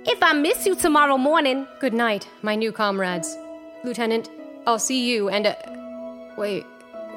If 0.06 0.24
I 0.24 0.32
miss 0.32 0.66
you 0.66 0.76
tomorrow 0.78 1.18
morning, 1.18 1.68
Good 1.82 1.94
night, 1.94 2.26
my 2.44 2.56
new 2.56 2.72
comrades. 2.72 3.36
Lieutenant, 3.84 4.30
I'll 4.66 4.80
see 4.80 5.06
you 5.12 5.28
and. 5.28 5.48
Uh, 5.48 5.56
wait, 6.38 6.64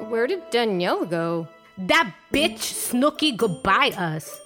where 0.09 0.27
did 0.27 0.41
Danielle 0.49 1.05
go? 1.05 1.47
that 1.77 2.11
bitch 2.33 2.59
Snooky 2.59 3.31
goodbye 3.31 3.91
us. 3.97 4.41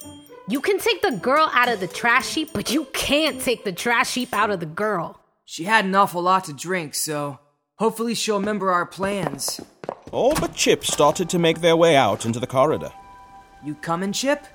You 0.48 0.60
can 0.60 0.80
take 0.80 1.02
the 1.02 1.12
girl 1.12 1.50
out 1.54 1.70
of 1.70 1.80
the 1.80 1.88
trash 1.88 2.34
heap, 2.34 2.50
but 2.54 2.72
you 2.72 2.86
can't 2.94 3.42
take 3.42 3.64
the 3.64 3.72
trash 3.72 4.16
heap 4.16 4.34
out 4.34 4.50
of 4.50 4.60
the 4.60 4.66
girl. 4.66 5.20
She 5.46 5.66
had 5.66 5.86
an 5.86 5.96
awful 5.96 6.22
lot 6.22 6.46
to 6.46 6.54
drink, 6.54 6.96
so 6.96 7.40
hopefully 7.76 8.16
she'll 8.16 8.40
remember 8.40 8.72
our 8.72 8.86
plans. 8.86 9.62
All 10.12 10.34
but 10.34 10.56
Chip 10.56 10.84
started 10.84 11.30
to 11.30 11.40
make 11.40 11.62
their 11.62 11.76
way 11.76 11.96
out 11.96 12.26
into 12.26 12.40
the 12.40 12.48
corridor. 12.48 12.92
You 13.64 13.76
coming, 13.76 14.12
Chip? 14.12 14.46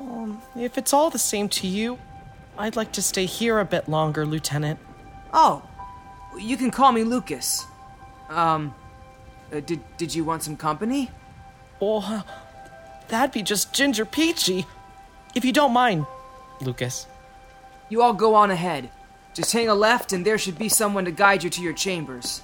Um, 0.00 0.40
if 0.56 0.78
it's 0.78 0.92
all 0.92 1.10
the 1.10 1.18
same 1.18 1.48
to 1.50 1.66
you, 1.66 1.98
I'd 2.56 2.76
like 2.76 2.92
to 2.92 3.02
stay 3.02 3.26
here 3.26 3.58
a 3.58 3.64
bit 3.64 3.88
longer, 3.88 4.26
Lieutenant. 4.26 4.78
Oh, 5.32 5.62
you 6.38 6.56
can 6.56 6.70
call 6.70 6.92
me 6.92 7.04
Lukas. 7.04 7.66
Um, 8.28 8.74
uh, 9.52 9.60
did 9.60 9.80
did 9.96 10.14
you 10.14 10.24
want 10.24 10.42
some 10.42 10.56
company? 10.56 11.10
Oh, 11.80 12.24
that'd 13.08 13.32
be 13.32 13.42
just 13.42 13.72
Ginger 13.72 14.04
Peachy. 14.04 14.66
If 15.38 15.44
you 15.44 15.52
don't 15.52 15.72
mind, 15.72 16.04
Lukas. 16.62 17.06
You 17.90 18.02
all 18.02 18.12
go 18.12 18.34
on 18.34 18.50
ahead. 18.50 18.90
Just 19.34 19.52
hang 19.52 19.68
a 19.68 19.74
left, 19.76 20.12
and 20.12 20.26
there 20.26 20.36
should 20.36 20.58
be 20.58 20.68
someone 20.68 21.04
to 21.04 21.12
guide 21.12 21.44
you 21.44 21.50
to 21.50 21.62
your 21.62 21.74
chambers. 21.74 22.42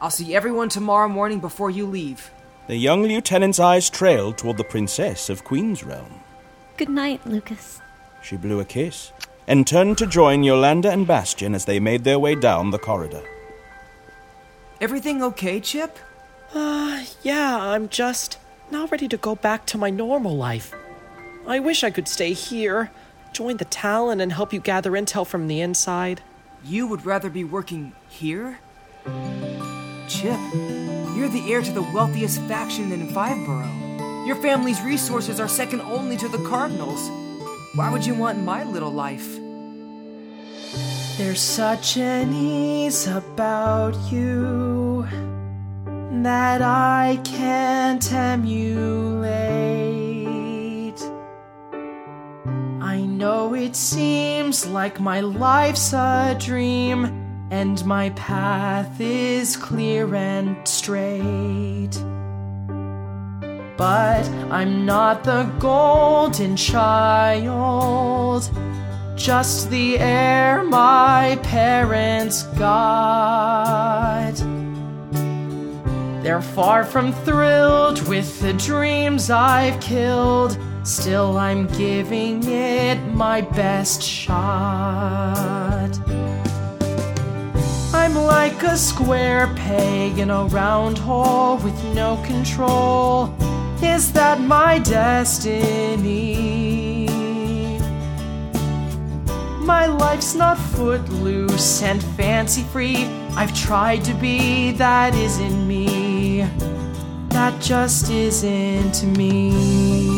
I'll 0.00 0.10
see 0.10 0.34
everyone 0.34 0.68
tomorrow 0.68 1.08
morning 1.08 1.38
before 1.38 1.70
you 1.70 1.86
leave. 1.86 2.32
The 2.66 2.74
young 2.74 3.04
lieutenant's 3.04 3.60
eyes 3.60 3.88
trailed 3.88 4.38
toward 4.38 4.56
the 4.56 4.64
princess 4.64 5.30
of 5.30 5.44
Queen's 5.44 5.84
Realm. 5.84 6.18
Good 6.76 6.88
night, 6.88 7.24
Lukas. 7.24 7.80
She 8.22 8.36
blew 8.36 8.58
a 8.58 8.64
kiss 8.64 9.12
and 9.46 9.64
turned 9.64 9.96
to 9.98 10.06
join 10.08 10.42
Yolanda 10.42 10.90
and 10.90 11.06
Bastien 11.06 11.54
as 11.54 11.66
they 11.66 11.78
made 11.78 12.02
their 12.02 12.18
way 12.18 12.34
down 12.34 12.72
the 12.72 12.78
corridor. 12.80 13.22
Everything 14.80 15.22
okay, 15.22 15.60
Chip? 15.60 15.96
Uh, 16.52 17.04
yeah, 17.22 17.56
I'm 17.56 17.88
just 17.88 18.36
not 18.68 18.90
ready 18.90 19.06
to 19.06 19.16
go 19.16 19.36
back 19.36 19.64
to 19.66 19.78
my 19.78 19.90
normal 19.90 20.36
life. 20.36 20.74
I 21.46 21.58
wish 21.58 21.82
I 21.82 21.90
could 21.90 22.06
stay 22.06 22.32
here, 22.34 22.90
join 23.32 23.56
the 23.56 23.64
Talon, 23.64 24.20
and 24.20 24.32
help 24.32 24.52
you 24.52 24.60
gather 24.60 24.92
intel 24.92 25.26
from 25.26 25.48
the 25.48 25.60
inside. 25.60 26.20
You 26.64 26.86
would 26.86 27.04
rather 27.04 27.28
be 27.28 27.42
working 27.42 27.92
here? 28.08 28.60
Chip, 30.08 30.38
you're 31.16 31.28
the 31.28 31.44
heir 31.48 31.62
to 31.62 31.72
the 31.72 31.82
wealthiest 31.82 32.40
faction 32.42 32.92
in 32.92 33.08
Fiveborough. 33.08 34.26
Your 34.26 34.36
family's 34.36 34.80
resources 34.82 35.40
are 35.40 35.48
second 35.48 35.80
only 35.80 36.16
to 36.16 36.28
the 36.28 36.38
Cardinals. 36.48 37.10
Why 37.74 37.90
would 37.90 38.06
you 38.06 38.14
want 38.14 38.38
my 38.38 38.62
little 38.62 38.92
life? 38.92 39.36
There's 41.18 41.40
such 41.40 41.96
an 41.96 42.32
ease 42.32 43.08
about 43.08 43.96
you 44.12 45.06
that 46.22 46.62
I 46.62 47.18
can't 47.24 48.12
emulate. 48.12 50.01
It 53.72 53.76
seems 53.76 54.66
like 54.66 55.00
my 55.00 55.20
life's 55.20 55.94
a 55.94 56.36
dream, 56.38 57.06
and 57.50 57.82
my 57.86 58.10
path 58.10 59.00
is 59.00 59.56
clear 59.56 60.14
and 60.14 60.68
straight. 60.68 61.92
But 63.78 64.28
I'm 64.50 64.84
not 64.84 65.24
the 65.24 65.44
golden 65.58 66.54
child, 66.54 68.50
just 69.16 69.70
the 69.70 69.98
heir 69.98 70.62
my 70.64 71.38
parents 71.42 72.42
got. 72.58 74.34
They're 76.22 76.42
far 76.42 76.84
from 76.84 77.14
thrilled 77.24 78.06
with 78.06 78.38
the 78.42 78.52
dreams 78.52 79.30
I've 79.30 79.80
killed. 79.80 80.58
Still, 80.84 81.38
I'm 81.38 81.68
giving 81.68 82.42
it 82.44 82.98
my 83.14 83.40
best 83.40 84.02
shot. 84.02 85.90
I'm 87.94 88.16
like 88.16 88.64
a 88.64 88.76
square 88.76 89.46
peg 89.54 90.18
in 90.18 90.28
a 90.30 90.44
round 90.46 90.98
hole 90.98 91.58
with 91.58 91.84
no 91.94 92.20
control. 92.26 93.32
Is 93.80 94.12
that 94.14 94.40
my 94.40 94.80
destiny? 94.80 96.22
My 99.60 99.86
life's 99.86 100.34
not 100.34 100.58
footloose 100.58 101.80
and 101.82 102.02
fancy 102.16 102.62
free. 102.64 103.04
I've 103.36 103.54
tried 103.54 104.04
to 104.04 104.14
be, 104.14 104.72
that 104.72 105.14
isn't 105.14 105.68
me. 105.68 106.44
That 107.28 107.60
just 107.62 108.10
isn't 108.10 109.04
me. 109.16 110.11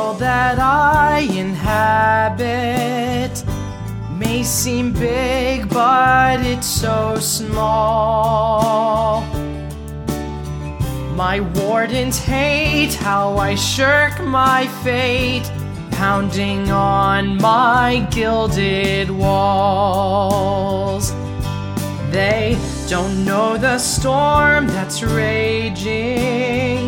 World 0.00 0.18
that 0.18 0.58
I 0.58 1.20
inhabit 1.44 3.34
may 4.18 4.42
seem 4.42 4.92
big, 4.92 5.68
but 5.68 6.40
it's 6.52 6.66
so 6.66 7.18
small. 7.18 9.22
My 11.22 11.40
wardens 11.58 12.18
hate 12.18 12.94
how 12.94 13.36
I 13.36 13.54
shirk 13.54 14.22
my 14.24 14.66
fate, 14.84 15.46
pounding 15.90 16.70
on 16.70 17.36
my 17.36 18.08
gilded 18.10 19.10
walls. 19.10 21.12
They 22.10 22.58
don't 22.88 23.24
know 23.24 23.58
the 23.58 23.78
storm 23.78 24.66
that's 24.66 25.02
raging, 25.02 26.79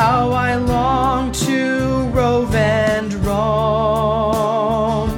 how 0.00 0.30
I 0.30 0.54
long 0.54 1.30
to 1.46 2.08
rove 2.08 2.54
and 2.54 3.12
roam. 3.16 5.10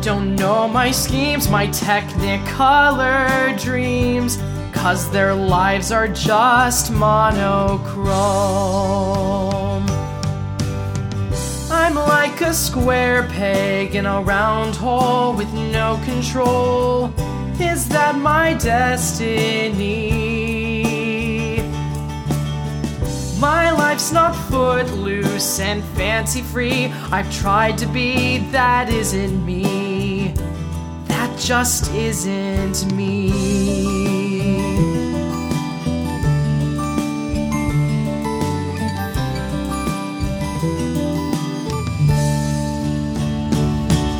Don't 0.00 0.36
know 0.36 0.68
my 0.68 0.92
schemes, 0.92 1.48
my 1.48 1.66
technicolor 1.66 3.60
dreams, 3.60 4.38
cause 4.72 5.10
their 5.10 5.34
lives 5.34 5.90
are 5.90 6.06
just 6.06 6.92
monochrome. 6.92 8.06
I'm 11.68 11.96
like 11.96 12.40
a 12.42 12.54
square 12.54 13.24
peg 13.24 13.96
in 13.96 14.06
a 14.06 14.22
round 14.22 14.76
hole 14.76 15.32
with 15.34 15.52
no 15.52 16.00
control. 16.04 17.12
Is 17.58 17.88
that 17.88 18.14
my 18.14 18.54
destiny? 18.54 20.29
My 23.40 23.70
life's 23.70 24.12
not 24.12 24.34
footloose 24.50 25.60
and 25.60 25.82
fancy 25.96 26.42
free. 26.42 26.88
I've 27.10 27.34
tried 27.34 27.78
to 27.78 27.86
be, 27.86 28.36
that 28.50 28.90
isn't 28.90 29.46
me. 29.46 30.34
That 31.06 31.38
just 31.38 31.90
isn't 31.94 32.92
me. 32.92 33.30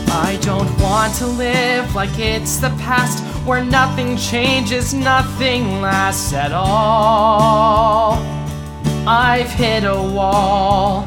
I 0.08 0.38
don't 0.40 0.80
want 0.80 1.14
to 1.16 1.26
live 1.26 1.94
like 1.94 2.18
it's 2.18 2.56
the 2.56 2.70
past 2.78 3.22
where 3.46 3.62
nothing 3.62 4.16
changes, 4.16 4.94
nothing 4.94 5.82
lasts 5.82 6.32
at 6.32 6.52
all. 6.52 8.39
I've 9.12 9.50
hit 9.50 9.82
a 9.82 10.00
wall. 10.00 11.02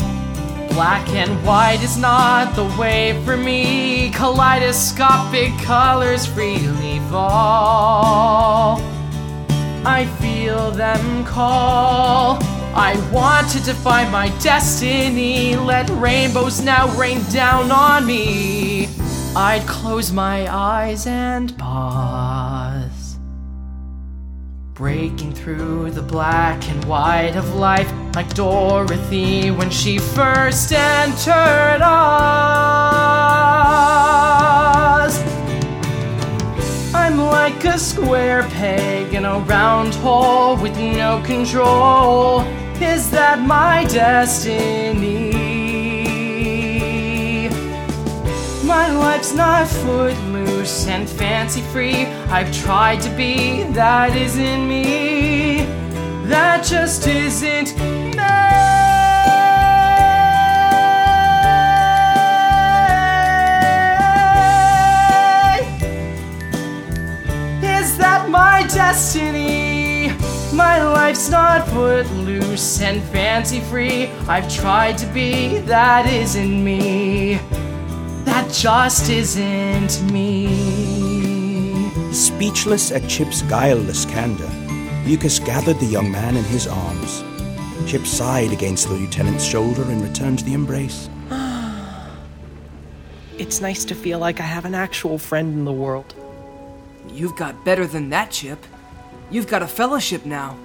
Black 0.72 1.08
and 1.12 1.32
white 1.46 1.82
is 1.82 1.98
not 1.98 2.54
the 2.54 2.66
way 2.78 3.18
for 3.24 3.38
me. 3.38 4.12
Kaleidoscopic 4.12 5.58
colors 5.60 6.26
freely 6.26 7.00
fall. 7.10 8.82
I 9.86 10.06
feel 10.20 10.72
them 10.72 11.24
call. 11.24 12.40
I 12.76 12.98
want 13.10 13.50
to 13.52 13.64
defy 13.64 14.10
my 14.10 14.28
destiny. 14.40 15.56
Let 15.56 15.90
rainbows 15.92 16.60
now 16.60 16.94
rain 17.00 17.24
down 17.32 17.72
on 17.72 18.06
me. 18.06 18.90
I'd 19.34 19.64
close 19.66 20.12
my 20.12 20.54
eyes 20.54 21.08
and 21.08 21.58
pause. 21.58 22.83
Breaking 24.76 25.32
through 25.32 25.92
the 25.92 26.02
black 26.02 26.68
and 26.68 26.84
white 26.86 27.36
of 27.36 27.54
life, 27.54 27.94
like 28.16 28.34
Dorothy 28.34 29.52
when 29.52 29.70
she 29.70 30.00
first 30.00 30.72
entered 30.72 31.80
Oz. 31.84 31.94
I'm 36.96 37.20
like 37.20 37.64
a 37.66 37.78
square 37.78 38.42
peg 38.50 39.14
in 39.14 39.26
a 39.26 39.38
round 39.42 39.94
hole 39.94 40.58
with 40.58 40.76
no 40.76 41.22
control. 41.24 42.42
Is 42.82 43.12
that 43.12 43.46
my 43.46 43.84
destiny? 43.84 45.30
My 48.66 48.90
life's 48.92 49.34
not 49.34 49.68
footloose 49.68 50.53
and 50.64 51.10
fancy 51.10 51.60
free. 51.74 52.06
I've 52.32 52.50
tried 52.54 53.02
to 53.02 53.10
be, 53.18 53.64
that 53.74 54.16
isn't 54.16 54.66
me. 54.66 55.66
That 56.28 56.64
just 56.64 57.06
isn't 57.06 57.76
me. 57.78 58.14
Is 67.62 67.98
that 67.98 68.30
my 68.30 68.66
destiny? 68.74 70.14
My 70.54 70.82
life's 70.82 71.28
not 71.30 71.68
footloose 71.68 72.80
and 72.80 73.04
fancy 73.12 73.60
free. 73.60 74.06
I've 74.30 74.50
tried 74.54 74.98
to 75.00 75.08
be, 75.08 75.58
that 75.58 76.06
isn't 76.08 76.64
me. 76.64 77.42
That 78.54 78.60
just 78.60 79.10
isn't 79.10 80.12
me. 80.12 80.46
Speechless 82.14 82.92
at 82.92 83.10
Chip's 83.10 83.42
guileless 83.42 84.06
candor, 84.06 84.48
Lukas 85.08 85.40
gathered 85.40 85.80
the 85.80 85.88
young 85.88 86.12
man 86.12 86.38
in 86.38 86.44
his 86.44 86.68
arms. 86.68 87.24
Chip 87.90 88.06
sighed 88.06 88.52
against 88.52 88.88
the 88.88 88.94
lieutenant's 88.94 89.44
shoulder 89.44 89.82
and 89.82 90.04
returned 90.04 90.40
the 90.40 90.54
embrace. 90.54 91.10
It's 93.40 93.60
nice 93.60 93.86
to 93.86 93.96
feel 93.96 94.20
like 94.20 94.40
I 94.40 94.44
have 94.44 94.66
an 94.66 94.76
actual 94.76 95.18
friend 95.18 95.52
in 95.56 95.66
the 95.66 95.74
world. 95.74 96.14
You've 97.10 97.36
got 97.36 97.66
better 97.66 97.88
than 97.88 98.12
that, 98.12 98.30
Chip. 98.30 98.64
You've 99.32 99.48
got 99.48 99.64
a 99.64 99.68
fellowship 99.68 100.28
now. 100.28 100.56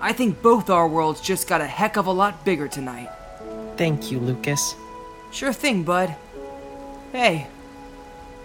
I 0.00 0.12
think 0.12 0.42
both 0.42 0.70
our 0.70 0.88
worlds 0.88 1.20
just 1.20 1.46
got 1.46 1.60
a 1.60 1.68
heck 1.68 1.96
of 1.96 2.06
a 2.06 2.12
lot 2.12 2.44
bigger 2.44 2.66
tonight. 2.66 3.10
Thank 3.76 4.10
you, 4.10 4.18
Lukas. 4.18 4.74
Sure 5.30 5.52
thing, 5.52 5.84
bud. 5.84 6.16
Hey, 7.12 7.46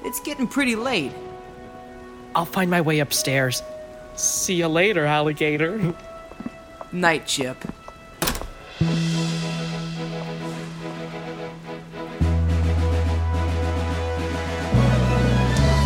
it's 0.03 0.19
getting 0.19 0.45
pretty 0.45 0.75
late. 0.75 1.13
I'll 2.36 2.43
find 2.43 2.69
my 2.69 2.82
way 2.82 2.99
upstairs. 2.99 3.63
See 4.17 4.56
you 4.56 4.67
later, 4.67 5.06
alligator. 5.06 5.95
Night, 6.91 7.25
Chip. 7.25 7.56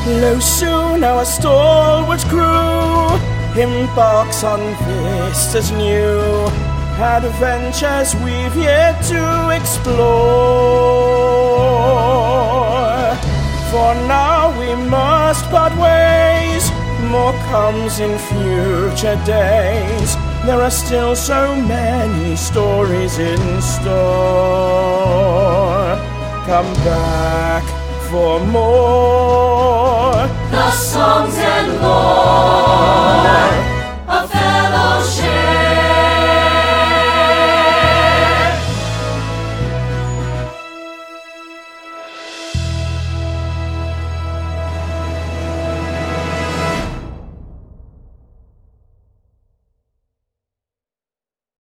Lo 0.07 0.39
soon 0.39 1.03
our 1.03 1.23
stalwart 1.23 2.21
crew 2.21 3.61
embarks 3.61 4.43
on 4.43 4.59
vistas 5.29 5.69
new, 5.69 6.47
adventures 6.99 8.15
we've 8.15 8.55
yet 8.55 8.99
to 9.03 9.55
explore. 9.55 11.50
For 13.71 13.95
now 14.05 14.51
we 14.59 14.75
must 14.75 15.45
part 15.45 15.73
ways. 15.77 16.69
More 17.09 17.31
comes 17.49 18.01
in 18.01 18.17
future 18.19 19.15
days. 19.25 20.17
There 20.45 20.61
are 20.61 20.69
still 20.69 21.15
so 21.15 21.55
many 21.55 22.35
stories 22.35 23.17
in 23.17 23.61
store. 23.61 23.95
Come 26.45 26.73
back 26.83 27.63
for 28.09 28.41
more. 28.45 30.27
The 30.51 30.71
songs 30.71 31.37
and 31.37 31.71
fellowship. 31.79 33.70